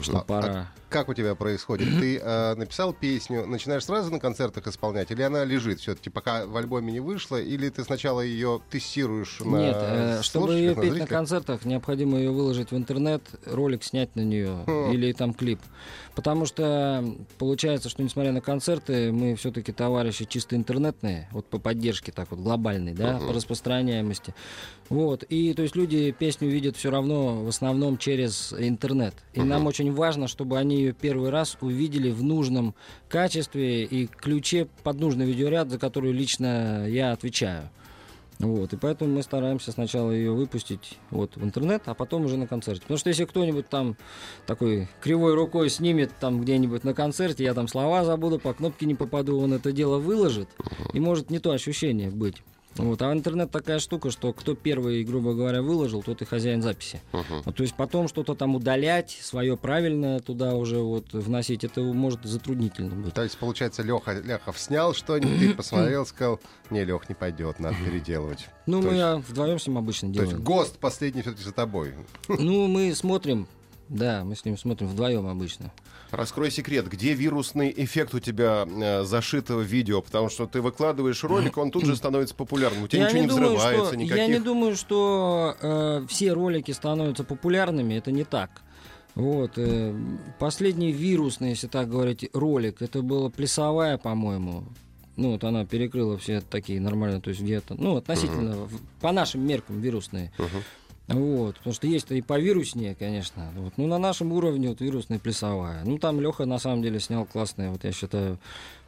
что 0.00 0.18
А- 0.18 0.22
пора. 0.22 0.68
Как 0.90 1.08
у 1.08 1.14
тебя 1.14 1.36
происходит? 1.36 1.88
Ты 2.00 2.18
э, 2.18 2.54
написал 2.56 2.92
песню, 2.92 3.46
начинаешь 3.46 3.84
сразу 3.84 4.10
на 4.10 4.18
концертах 4.18 4.66
исполнять, 4.66 5.12
или 5.12 5.22
она 5.22 5.44
лежит 5.44 5.78
все-таки, 5.78 6.10
пока 6.10 6.46
в 6.46 6.56
альбоме 6.56 6.92
не 6.92 6.98
вышла, 6.98 7.40
или 7.40 7.68
ты 7.68 7.84
сначала 7.84 8.20
ее 8.20 8.60
тестируешь 8.70 9.38
на 9.38 9.56
Нет, 9.56 9.76
э, 9.78 10.20
чтобы 10.22 10.54
ее 10.54 10.70
на 10.70 10.74
петь 10.74 10.84
на 10.84 10.90
зрителях? 10.90 11.08
концертах, 11.08 11.64
необходимо 11.64 12.18
ее 12.18 12.32
выложить 12.32 12.72
в 12.72 12.76
интернет, 12.76 13.22
ролик 13.46 13.84
снять 13.84 14.16
на 14.16 14.22
нее 14.22 14.64
Хм. 14.66 14.90
или 14.90 15.12
там 15.12 15.32
клип. 15.32 15.60
Потому 16.16 16.44
что 16.44 17.04
получается, 17.38 17.88
что 17.88 18.02
несмотря 18.02 18.32
на 18.32 18.40
концерты, 18.40 19.12
мы 19.12 19.36
все-таки 19.36 19.70
товарищи 19.70 20.24
чисто 20.24 20.56
интернетные, 20.56 21.28
вот 21.30 21.46
по 21.46 21.58
поддержке 21.58 22.10
так 22.10 22.32
вот 22.32 22.40
глобальной, 22.40 22.94
да, 22.94 23.18
по 23.18 23.32
распространяемости. 23.32 24.34
Вот. 24.88 25.22
И 25.22 25.54
то 25.54 25.62
есть 25.62 25.76
люди 25.76 26.10
песню 26.10 26.48
видят 26.48 26.76
все 26.76 26.90
равно 26.90 27.44
в 27.44 27.48
основном 27.48 27.96
через 27.96 28.52
интернет. 28.58 29.14
И 29.34 29.40
нам 29.40 29.68
очень 29.68 29.92
важно, 29.94 30.26
чтобы 30.26 30.58
они 30.58 30.79
ее 30.80 30.92
первый 30.92 31.30
раз 31.30 31.56
увидели 31.60 32.10
в 32.10 32.22
нужном 32.22 32.74
качестве 33.08 33.84
и 33.84 34.06
ключе 34.06 34.68
под 34.82 34.98
нужный 35.00 35.26
видеоряд, 35.26 35.70
за 35.70 35.78
который 35.78 36.12
лично 36.12 36.86
я 36.88 37.12
отвечаю. 37.12 37.70
Вот, 38.40 38.72
и 38.72 38.76
поэтому 38.78 39.14
мы 39.14 39.22
стараемся 39.22 39.70
сначала 39.70 40.10
ее 40.12 40.32
выпустить 40.32 40.98
вот, 41.10 41.36
в 41.36 41.44
интернет, 41.44 41.82
а 41.84 41.94
потом 41.94 42.24
уже 42.24 42.38
на 42.38 42.46
концерте. 42.46 42.80
Потому 42.80 42.96
что 42.96 43.10
если 43.10 43.26
кто-нибудь 43.26 43.68
там 43.68 43.96
такой 44.46 44.88
кривой 45.02 45.34
рукой 45.34 45.68
снимет 45.68 46.10
там 46.18 46.40
где-нибудь 46.40 46.82
на 46.82 46.94
концерте, 46.94 47.44
я 47.44 47.52
там 47.52 47.68
слова 47.68 48.02
забуду, 48.02 48.38
по 48.38 48.54
кнопке 48.54 48.86
не 48.86 48.94
попаду, 48.94 49.38
он 49.38 49.52
это 49.52 49.72
дело 49.72 49.98
выложит, 49.98 50.48
и 50.94 51.00
может 51.00 51.28
не 51.28 51.38
то 51.38 51.50
ощущение 51.50 52.10
быть. 52.10 52.42
Вот. 52.80 53.02
А 53.02 53.12
интернет 53.12 53.50
такая 53.50 53.78
штука, 53.78 54.10
что 54.10 54.32
кто 54.32 54.54
первый, 54.54 55.02
грубо 55.04 55.34
говоря, 55.34 55.62
выложил, 55.62 56.02
тот 56.02 56.22
и 56.22 56.24
хозяин 56.24 56.62
записи. 56.62 57.00
Мгм. 57.12 57.42
Вот, 57.44 57.54
то 57.56 57.62
есть 57.62 57.74
потом 57.74 58.08
что-то 58.08 58.34
там 58.34 58.54
удалять, 58.56 59.10
свое 59.22 59.56
правильное 59.56 60.20
туда 60.20 60.54
уже 60.54 60.78
вот 60.78 61.12
вносить, 61.12 61.64
это 61.64 61.80
может 61.82 62.24
затруднительно 62.24 62.94
быть. 62.94 63.14
То 63.14 63.22
есть, 63.22 63.38
получается, 63.38 63.82
Леха 63.82 64.12
Ляхов 64.20 64.58
снял 64.58 64.94
что-нибудь, 64.94 65.38
ты 65.38 65.54
посмотрел, 65.54 66.06
сказал, 66.06 66.40
не, 66.70 66.84
Лех, 66.84 67.08
не 67.08 67.14
пойдет, 67.14 67.60
надо 67.60 67.76
переделывать. 67.84 68.46
Ну, 68.66 68.80
То 68.82 68.88
мы 68.88 68.94
есть- 68.94 69.28
вдвоем 69.28 69.58
с 69.58 69.66
ним 69.66 69.78
обычно 69.78 70.12
То 70.12 70.20
есть 70.20 70.30
делаем. 70.30 70.44
ГОСТ 70.44 70.78
последний 70.78 71.22
все-таки 71.22 71.44
за 71.44 71.52
тобой. 71.52 71.94
Ну, 72.28 72.66
мы 72.68 72.94
смотрим, 72.94 73.46
да, 73.88 74.22
мы 74.24 74.36
с 74.36 74.44
ним 74.44 74.56
смотрим 74.56 74.88
вдвоем 74.88 75.26
обычно. 75.26 75.72
Раскрой 76.10 76.50
секрет, 76.50 76.88
где 76.88 77.14
вирусный 77.14 77.72
эффект 77.76 78.14
у 78.14 78.20
тебя 78.20 78.66
э, 78.66 79.04
зашит 79.04 79.48
в 79.48 79.60
видео, 79.60 80.02
потому 80.02 80.28
что 80.28 80.46
ты 80.46 80.60
выкладываешь 80.60 81.22
ролик, 81.24 81.56
он 81.56 81.70
тут 81.70 81.84
же 81.84 81.94
становится 81.96 82.34
популярным, 82.34 82.82
у 82.84 82.88
тебя 82.88 83.06
ничего 83.06 83.22
не, 83.22 83.28
думаю, 83.28 83.50
взрывается, 83.56 83.86
что, 83.86 83.96
никаких... 83.96 84.16
я 84.16 84.26
не 84.26 84.38
думаю, 84.40 84.76
что 84.76 85.56
э, 85.60 86.06
все 86.08 86.32
ролики 86.32 86.72
становятся 86.72 87.22
популярными, 87.24 87.94
это 87.94 88.10
не 88.10 88.24
так. 88.24 88.62
Вот, 89.14 89.52
э, 89.56 89.94
последний 90.38 90.92
вирусный, 90.92 91.50
если 91.50 91.66
так 91.68 91.88
говорить, 91.88 92.28
ролик, 92.32 92.82
это 92.82 93.02
была 93.02 93.28
плясовая, 93.30 93.96
по-моему. 93.98 94.64
Ну, 95.16 95.32
вот 95.32 95.44
она 95.44 95.66
перекрыла 95.66 96.16
все 96.16 96.40
такие 96.40 96.80
нормальные, 96.80 97.20
то 97.20 97.30
есть 97.30 97.42
где-то, 97.42 97.74
ну, 97.74 97.96
относительно, 97.96 98.52
в- 98.66 98.80
по 99.00 99.12
нашим 99.12 99.46
меркам 99.46 99.80
вирусные. 99.80 100.32
Мгм. 100.38 100.62
Вот, 101.10 101.56
потому 101.56 101.74
что 101.74 101.86
есть-то 101.86 102.14
и 102.14 102.22
повируснее, 102.22 102.94
конечно. 102.94 103.50
Вот. 103.56 103.74
Ну, 103.76 103.86
на 103.86 103.98
нашем 103.98 104.32
уровне 104.32 104.68
вот 104.68 104.80
вирусная 104.80 105.18
плясовая. 105.18 105.82
Ну, 105.84 105.98
там 105.98 106.20
Леха 106.20 106.46
на 106.46 106.58
самом 106.58 106.82
деле 106.82 107.00
снял 107.00 107.24
классное, 107.24 107.70
вот 107.70 107.82
я 107.84 107.92
считаю, 107.92 108.38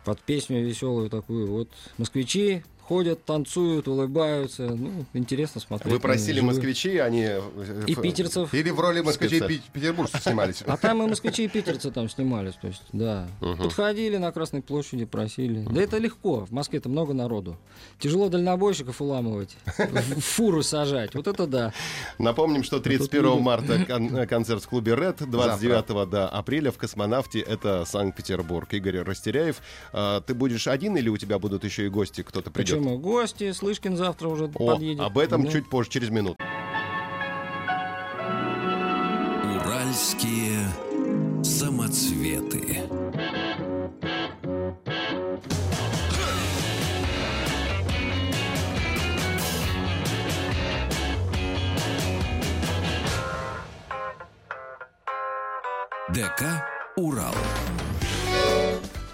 под 0.04 0.20
песню 0.20 0.64
веселую 0.64 1.10
такую. 1.10 1.50
Вот 1.50 1.68
москвичи 1.98 2.62
ходят, 2.92 3.24
танцуют, 3.24 3.88
улыбаются. 3.88 4.66
Ну, 4.68 5.06
интересно 5.14 5.62
смотреть. 5.62 5.90
Вы 5.90 5.98
просили 5.98 6.40
живых. 6.40 6.56
москвичей, 6.56 7.00
они... 7.02 7.22
э, 7.26 7.84
И 7.86 7.94
питерцев. 7.94 8.52
Или 8.52 8.68
в 8.68 8.78
роли 8.78 9.00
москвичей 9.00 9.40
пи- 9.40 9.62
петербуржцев 9.72 10.22
снимались. 10.22 10.62
А 10.66 10.76
там 10.76 11.02
и 11.02 11.06
москвичи, 11.06 11.44
и 11.44 11.48
питерцы 11.48 11.90
там 11.90 12.10
снимались, 12.10 12.52
то 12.60 12.66
есть, 12.66 12.82
да. 12.92 13.28
Подходили 13.40 14.18
на 14.18 14.30
Красной 14.30 14.60
площади, 14.60 15.06
просили. 15.06 15.66
Да 15.70 15.80
это 15.80 15.96
легко, 15.96 16.44
в 16.44 16.50
Москве-то 16.50 16.90
много 16.90 17.14
народу. 17.14 17.56
Тяжело 17.98 18.28
дальнобойщиков 18.28 19.00
уламывать, 19.00 19.56
фуру 20.18 20.62
сажать, 20.62 21.14
вот 21.14 21.26
это 21.26 21.46
да. 21.46 21.72
Напомним, 22.18 22.62
что 22.62 22.78
31 22.78 23.40
марта 23.40 23.82
кон- 23.86 24.14
э, 24.14 24.26
концерт 24.26 24.62
в 24.62 24.68
клубе 24.68 24.94
«Ред», 24.96 25.22
29 25.30 26.10
до 26.10 26.28
апреля 26.28 26.70
в 26.70 26.76
«Космонавте» 26.76 27.40
это 27.40 27.86
Санкт-Петербург. 27.86 28.70
Игорь 28.74 28.98
Растеряев, 28.98 29.62
а, 29.94 30.20
ты 30.20 30.34
будешь 30.34 30.66
один 30.66 30.96
или 30.98 31.08
у 31.08 31.16
тебя 31.16 31.38
будут 31.38 31.64
еще 31.64 31.86
и 31.86 31.88
гости, 31.88 32.22
кто-то 32.22 32.50
придет? 32.50 32.81
Почему? 32.82 32.98
Гости, 32.98 33.52
Слышкин 33.52 33.96
завтра 33.96 34.28
уже 34.28 34.46
О, 34.54 34.66
подъедет. 34.74 35.00
об 35.04 35.16
этом 35.18 35.42
Ну, 35.44 35.50
чуть 35.50 35.68
позже, 35.68 35.88
через 35.90 36.10
минуту. 36.10 36.36
Уральские 39.44 40.66
самоцветы. 41.44 42.80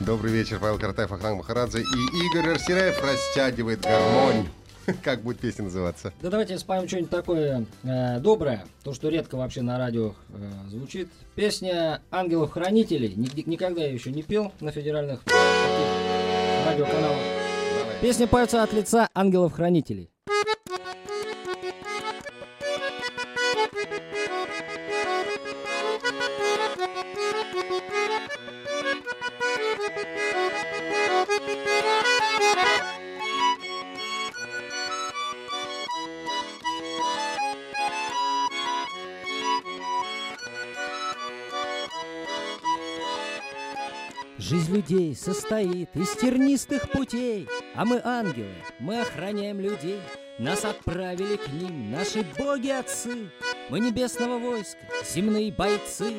Добрый 0.09 0.33
вечер, 0.33 0.59
Павел 0.59 0.79
Картаев, 0.79 1.13
Ахтанг 1.13 1.37
Махарадзе. 1.37 1.81
И 1.81 1.83
Игорь 1.83 2.53
Арсераев 2.53 2.99
растягивает 3.03 3.83
гармонь. 3.83 4.49
Как 5.05 5.21
будет 5.21 5.39
песня 5.39 5.65
называться? 5.65 6.15
Да 6.23 6.31
давайте 6.31 6.59
споем 6.59 6.89
что-нибудь 6.89 7.11
такое 7.11 7.67
э, 7.85 8.19
доброе, 8.19 8.65
то, 8.85 8.95
что 8.95 9.11
редко 9.11 9.37
вообще 9.37 9.61
на 9.61 9.77
радио 9.77 10.15
э, 10.31 10.71
звучит. 10.71 11.11
Песня 11.35 12.01
«Ангелов-хранителей». 12.11 13.13
Ни- 13.17 13.51
никогда 13.51 13.83
я 13.83 13.93
еще 13.93 14.11
не 14.11 14.23
пел 14.23 14.51
на 14.61 14.73
федеральных 14.73 15.21
радиоканалах. 16.67 17.19
Песня 18.01 18.27
поется 18.27 18.63
от 18.63 18.73
лица 18.73 19.11
ангелов-хранителей. 19.13 20.11
Людей 44.89 45.15
состоит 45.15 45.95
из 45.95 46.11
тернистых 46.13 46.91
путей, 46.91 47.47
А 47.75 47.85
мы 47.85 48.01
ангелы, 48.03 48.55
мы 48.79 49.01
охраняем 49.01 49.61
людей. 49.61 50.01
Нас 50.39 50.65
отправили 50.65 51.37
к 51.37 51.49
ним 51.49 51.91
наши 51.91 52.25
боги-отцы, 52.39 53.31
Мы 53.71 53.81
небесного 53.81 54.39
войска, 54.39 54.79
земные 55.05 55.53
бойцы. 55.53 56.15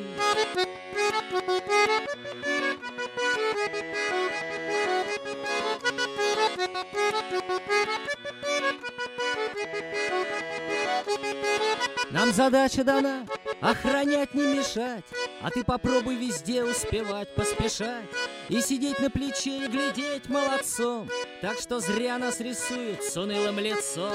Нам 12.10 12.32
задача 12.32 12.84
дана— 12.84 13.26
охранять, 13.60 14.34
не 14.34 14.42
мешать, 14.42 15.04
А 15.42 15.50
ты 15.50 15.64
попробуй 15.64 16.16
везде 16.16 16.62
успевать, 16.62 17.34
поспешать 17.34 18.04
И 18.50 18.60
сидеть 18.60 18.98
на 18.98 19.10
плече 19.10 19.64
и 19.64 19.68
глядеть 19.68 20.28
молодцом, 20.28 21.08
Так 21.40 21.56
что 21.60 21.78
зря 21.78 22.18
нас 22.18 22.40
рисуют 22.40 23.00
с 23.00 23.16
унылым 23.16 23.60
лицом. 23.60 24.10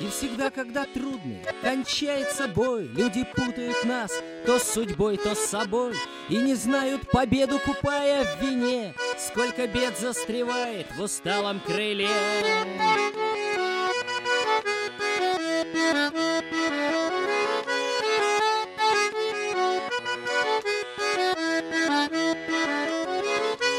И 0.00 0.08
всегда, 0.08 0.48
когда 0.48 0.86
трудный 0.86 1.44
кончается 1.60 2.48
бой, 2.48 2.86
Люди 2.86 3.26
путают 3.36 3.84
нас 3.84 4.10
то 4.46 4.58
с 4.58 4.62
судьбой, 4.62 5.18
то 5.18 5.34
с 5.34 5.40
собой, 5.40 5.94
И 6.30 6.36
не 6.38 6.54
знают 6.54 7.10
победу, 7.10 7.58
купая 7.58 8.24
в 8.24 8.42
вине, 8.42 8.94
Сколько 9.18 9.66
бед 9.66 9.98
застревает 9.98 10.86
в 10.96 11.02
усталом 11.02 11.58
крыле. 11.60 12.08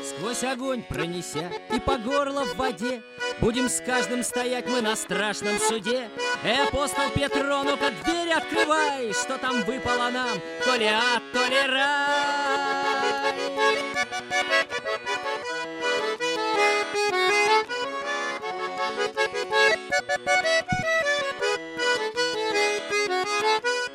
Сквозь 0.03 0.43
огонь 0.43 0.83
пронеся 0.83 1.49
и 1.73 1.79
по 1.79 1.97
горло 1.97 2.43
в 2.43 2.55
воде 2.57 3.01
Будем 3.39 3.69
с 3.69 3.81
каждым 3.81 4.23
стоять 4.23 4.67
мы 4.67 4.81
на 4.81 4.95
страшном 4.95 5.57
суде 5.59 6.09
Э, 6.43 6.63
апостол 6.63 7.09
Петро, 7.13 7.63
ну-ка 7.63 7.91
дверь 8.03 8.31
открывай 8.31 9.13
Что 9.13 9.37
там 9.37 9.63
выпало 9.63 10.09
нам, 10.09 10.39
то 10.65 10.75
ли 10.75 10.85
ад, 10.85 11.23
то 11.33 11.45
ли 11.45 11.61
рай 11.67 13.09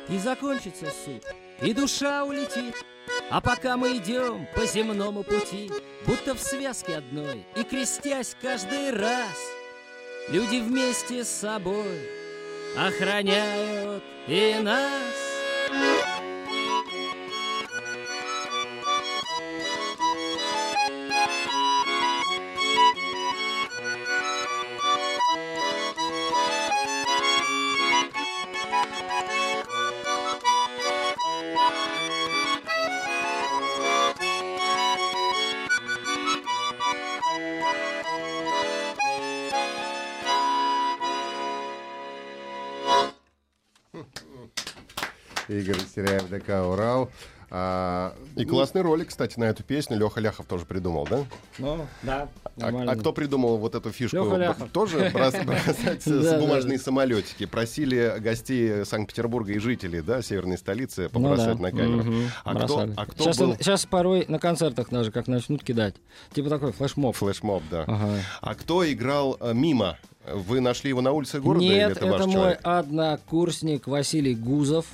И 0.09 0.17
закончится 0.19 0.85
суд, 1.05 1.23
и 1.61 1.73
душа 1.73 2.23
улетит. 2.23 2.75
А 3.29 3.41
пока 3.41 3.75
мы 3.77 3.97
идем 3.97 4.47
по 4.55 4.65
земному 4.65 5.23
пути 5.23 5.71
Будто 6.05 6.35
в 6.35 6.39
связке 6.39 6.97
одной 6.97 7.45
И 7.55 7.63
крестясь 7.63 8.35
каждый 8.41 8.91
раз 8.91 9.37
Люди 10.29 10.57
вместе 10.57 11.23
с 11.23 11.29
собой 11.29 12.09
Охраняют 12.77 14.03
и 14.27 14.55
нас 14.61 16.04
Игорь 45.95 46.19
Растеряев, 46.19 46.29
ДК 46.29 46.49
«Урал». 46.67 47.09
А, 47.51 48.15
И 48.35 48.43
классный 48.43 48.81
ролик, 48.81 49.09
кстати, 49.09 49.39
на 49.39 49.45
эту 49.45 49.63
песню 49.63 49.97
Леха 49.97 50.19
Ляхов 50.19 50.47
тоже 50.47 50.65
придумал, 50.65 51.07
да? 51.09 51.25
Ну, 51.59 51.85
да, 52.01 52.27
А, 52.43 52.59
нормально. 52.59 52.91
а 52.91 52.95
кто 52.95 53.13
придумал 53.13 53.57
вот 53.57 53.75
эту 53.75 53.91
фишку? 53.91 54.17
Лёха 54.17 54.35
Ляхов. 54.35 54.69
Тоже 54.71 55.11
брос- 55.13 55.45
бросать 55.45 56.39
бумажные 56.39 56.79
самолетики. 56.79 57.45
Просили 57.45 58.15
гостей 58.19 58.83
Санкт-Петербурга 58.83 59.53
и 59.53 59.59
жителей, 59.59 60.01
да, 60.01 60.23
северной 60.23 60.57
столицы 60.57 61.03
Ну 61.03 61.09
побросать 61.09 61.59
на 61.59 61.69
камеру. 61.71 62.13
А 62.43 62.55
кто, 62.55 62.79
а 62.97 63.05
сейчас, 63.19 63.37
сейчас 63.37 63.85
порой 63.85 64.25
на 64.27 64.39
концертах 64.39 64.89
даже 64.89 65.11
как 65.11 65.27
начнут 65.27 65.63
кидать. 65.63 65.95
Типа 66.33 66.49
такой 66.49 66.71
флешмоб. 66.71 67.15
Флешмоб, 67.15 67.63
да. 67.69 67.85
А 68.41 68.55
кто 68.55 68.91
играл 68.91 69.37
э, 69.39 69.53
мимо? 69.53 69.97
Вы 70.27 70.59
нашли 70.59 70.89
его 70.89 71.01
на 71.01 71.11
улице 71.11 71.39
города 71.39 71.63
или 71.63 71.75
Нет, 71.75 71.97
это, 71.97 72.27
мой 72.27 72.53
однокурсник 72.53 73.85
Василий 73.85 74.33
Гузов. 74.33 74.87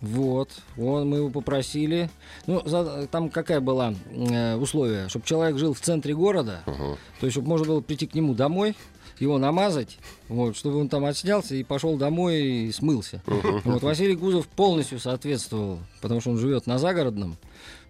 Вот, 0.00 0.50
он, 0.76 1.08
мы 1.08 1.18
его 1.18 1.30
попросили. 1.30 2.10
Ну, 2.46 2.62
за- 2.66 3.06
там 3.10 3.30
какая 3.30 3.60
была 3.60 3.94
э, 4.10 4.56
условие, 4.56 5.08
чтобы 5.08 5.24
человек 5.26 5.56
жил 5.58 5.72
в 5.74 5.80
центре 5.80 6.14
города, 6.14 6.62
то 6.66 7.26
есть, 7.26 7.32
чтобы 7.32 7.48
можно 7.48 7.66
было 7.66 7.80
прийти 7.80 8.06
к 8.06 8.14
нему 8.14 8.34
домой, 8.34 8.76
его 9.18 9.38
намазать, 9.38 9.96
вот, 10.28 10.56
чтобы 10.56 10.76
он 10.78 10.90
там 10.90 11.06
отснялся 11.06 11.54
и 11.54 11.62
пошел 11.62 11.96
домой 11.96 12.42
и 12.42 12.72
смылся. 12.72 13.22
Вот 13.64 13.82
Василий 13.82 14.14
Гузов 14.14 14.46
полностью 14.48 15.00
соответствовал, 15.00 15.78
потому 16.02 16.20
что 16.20 16.30
он 16.32 16.38
живет 16.38 16.66
на 16.66 16.78
загородном. 16.78 17.36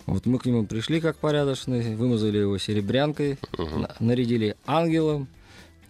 Вот 0.07 0.25
мы 0.27 0.39
к 0.39 0.47
нему 0.47 0.65
пришли 0.65 1.01
как 1.01 1.17
порядочные, 1.17 1.97
вымазали 1.97 2.39
его 2.39 2.57
серебрянкой, 2.59 3.39
на- 3.59 3.97
нарядили 3.99 4.55
ангелом, 4.65 5.27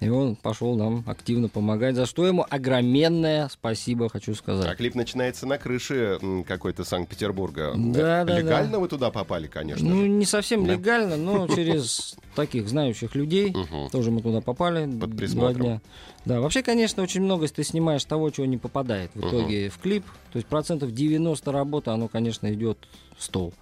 и 0.01 0.09
он 0.09 0.37
пошел 0.37 0.77
нам 0.77 1.03
активно 1.07 1.49
помогать, 1.49 1.95
за 1.97 2.07
что 2.07 2.27
ему 2.27 2.45
огроменное 2.49 3.49
спасибо, 3.49 4.09
хочу 4.09 4.33
А 4.33 4.35
сказать. 4.35 4.77
клип 4.77 4.95
начинается 4.95 5.47
на 5.47 5.59
крыше 5.59 6.19
какой-то 6.47 6.85
Санкт-Петербурга. 6.85 7.73
Да, 7.77 8.23
Э, 8.23 8.25
да, 8.25 8.39
Легально 8.39 8.73
да. 8.73 8.79
вы 8.79 8.89
туда 8.89 9.11
попали, 9.11 9.47
конечно 9.47 9.89
Ну, 9.89 10.03
же. 10.03 10.09
не 10.09 10.25
совсем 10.27 10.67
Да. 10.67 10.75
легально, 10.75 11.17
но 11.17 11.47
через 11.55 12.17
таких 12.35 12.69
знающих 12.69 13.15
людей. 13.15 13.55
Тоже 13.93 14.11
мы 14.11 14.21
туда 14.21 14.41
попали. 14.41 14.87
Под 14.99 15.17
присмотром. 15.17 15.81
Да, 16.25 16.41
вообще, 16.41 16.63
конечно, 16.63 17.03
очень 17.03 17.23
много, 17.23 17.47
ты 17.49 17.63
снимаешь 17.65 18.05
того, 18.05 18.31
чего 18.31 18.47
не 18.47 18.59
попадает 18.59 19.11
в 19.15 19.21
итоге 19.27 19.71
в 19.71 19.79
клип. 19.79 20.05
То 20.33 20.39
есть 20.39 20.47
процентов 20.49 20.93
90 20.93 21.53
работы, 21.53 21.91
оно, 21.91 22.09
конечно, 22.09 22.53
идет 22.53 22.79
в 23.17 23.23
стол. 23.23 23.55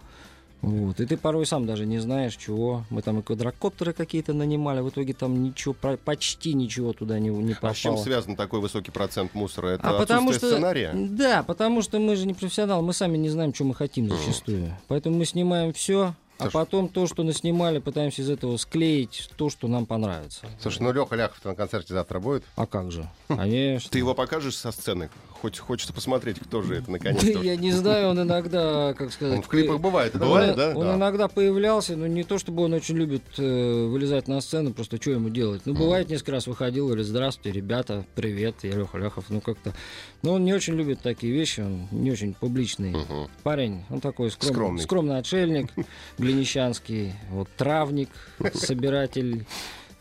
Вот. 0.64 1.00
И 1.00 1.06
ты 1.06 1.16
порой 1.16 1.46
сам 1.46 1.66
даже 1.66 1.86
не 1.86 1.98
знаешь, 1.98 2.36
чего. 2.36 2.84
Мы 2.90 3.02
там 3.02 3.20
и 3.20 3.22
квадрокоптеры 3.22 3.92
какие-то 3.92 4.32
нанимали, 4.32 4.80
в 4.80 4.88
итоге 4.88 5.12
там 5.14 5.42
ничего, 5.42 5.74
почти 6.04 6.54
ничего 6.54 6.92
туда 6.92 7.18
не, 7.18 7.28
не 7.28 7.54
попало. 7.54 7.72
А 7.72 7.74
с 7.74 7.78
чем 7.78 7.96
связан 7.98 8.36
такой 8.36 8.60
высокий 8.60 8.90
процент 8.90 9.34
мусора? 9.34 9.68
Это 9.68 9.90
А 9.90 9.98
потому 9.98 10.32
что, 10.32 10.48
сценария? 10.48 10.92
Да, 10.94 11.42
потому 11.42 11.82
что 11.82 11.98
мы 11.98 12.16
же 12.16 12.26
не 12.26 12.34
профессионалы, 12.34 12.82
мы 12.82 12.92
сами 12.92 13.16
не 13.16 13.28
знаем, 13.28 13.54
что 13.54 13.64
мы 13.64 13.74
хотим 13.74 14.08
зачастую. 14.08 14.76
Поэтому 14.88 15.16
мы 15.18 15.24
снимаем 15.26 15.72
все, 15.72 16.14
а 16.38 16.42
Слушай. 16.44 16.52
потом 16.52 16.88
то, 16.88 17.06
что 17.06 17.22
наснимали, 17.22 17.78
пытаемся 17.78 18.22
из 18.22 18.30
этого 18.30 18.56
склеить 18.56 19.30
то, 19.36 19.50
что 19.50 19.68
нам 19.68 19.86
понравится. 19.86 20.46
Слушай, 20.60 20.82
ну 20.82 20.92
Леха 20.92 21.14
Ляхов 21.14 21.44
на 21.44 21.54
концерте 21.54 21.94
завтра 21.94 22.18
будет. 22.18 22.42
А 22.56 22.66
как 22.66 22.90
же? 22.90 23.08
Конечно. 23.28 23.90
Ты 23.90 23.98
его 23.98 24.14
покажешь 24.14 24.56
со 24.56 24.72
сцены? 24.72 25.10
Хоть 25.44 25.58
хочется 25.58 25.92
посмотреть, 25.92 26.40
кто 26.40 26.62
же 26.62 26.74
это 26.76 26.90
наконец-то. 26.90 27.42
Я 27.42 27.56
не 27.56 27.70
знаю, 27.70 28.08
он 28.08 28.22
иногда, 28.22 28.94
как 28.94 29.12
сказать... 29.12 29.36
Он 29.36 29.42
в 29.42 29.48
клипах 29.48 29.78
бывает. 29.78 30.14
это 30.14 30.24
Бывает, 30.24 30.52
он, 30.52 30.56
да? 30.56 30.72
он 30.74 30.86
Да. 30.86 30.94
иногда 30.94 31.28
появлялся, 31.28 31.96
но 31.96 32.06
не 32.06 32.24
то, 32.24 32.38
чтобы 32.38 32.62
он 32.62 32.72
очень 32.72 32.96
любит 32.96 33.20
э, 33.36 33.86
вылезать 33.86 34.26
на 34.26 34.40
сцену, 34.40 34.72
просто 34.72 34.96
что 34.96 35.10
ему 35.10 35.28
делать. 35.28 35.60
Ну, 35.66 35.74
бывает, 35.74 36.08
несколько 36.08 36.32
раз 36.32 36.46
выходил, 36.46 36.86
говорит, 36.86 37.04
здравствуйте, 37.04 37.54
ребята, 37.54 38.06
привет, 38.14 38.54
я 38.62 38.70
Леха 38.70 38.96
Ляхов, 38.96 39.26
ну 39.28 39.42
как-то. 39.42 39.74
Но 40.22 40.32
он 40.32 40.46
не 40.46 40.54
очень 40.54 40.76
любит 40.76 41.00
такие 41.00 41.30
вещи, 41.30 41.60
он 41.60 41.88
не 41.90 42.10
очень 42.10 42.32
публичный 42.32 42.96
парень, 43.42 43.84
он 43.90 44.00
такой 44.00 44.30
скромный 44.30 45.18
отшельник, 45.18 45.68
глинищанский, 46.18 47.12
вот 47.28 47.50
травник, 47.58 48.08
собиратель 48.54 49.44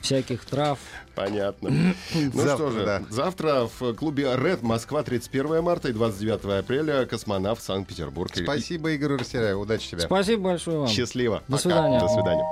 всяких 0.03 0.45
трав. 0.45 0.77
Понятно. 1.15 1.69
Ну 2.13 2.31
Завтра, 2.31 2.55
что 2.55 2.71
же, 2.71 2.85
да. 2.85 3.01
завтра 3.09 3.69
в 3.79 3.93
клубе 3.93 4.23
Red 4.23 4.59
Москва 4.61 5.01
31 5.03 5.63
марта 5.63 5.89
и 5.89 5.93
29 5.93 6.45
апреля 6.59 7.05
космонавт 7.05 7.63
Санкт-Петербург. 7.63 8.31
Спасибо, 8.35 8.91
Игорь 8.91 9.17
Растеряев. 9.17 9.57
Удачи 9.57 9.89
тебе. 9.89 10.01
Спасибо 10.01 10.43
большое 10.43 10.79
вам. 10.79 10.87
Счастливо. 10.87 11.41
До 11.47 11.57
Пока. 11.57 11.61
свидания. 11.61 11.99
До 11.99 12.07
свидания. 12.07 12.45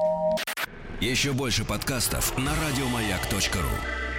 Еще 0.99 1.32
больше 1.34 1.66
подкастов 1.66 2.38
на 2.38 2.52
радиомаяк.ру. 2.68 4.11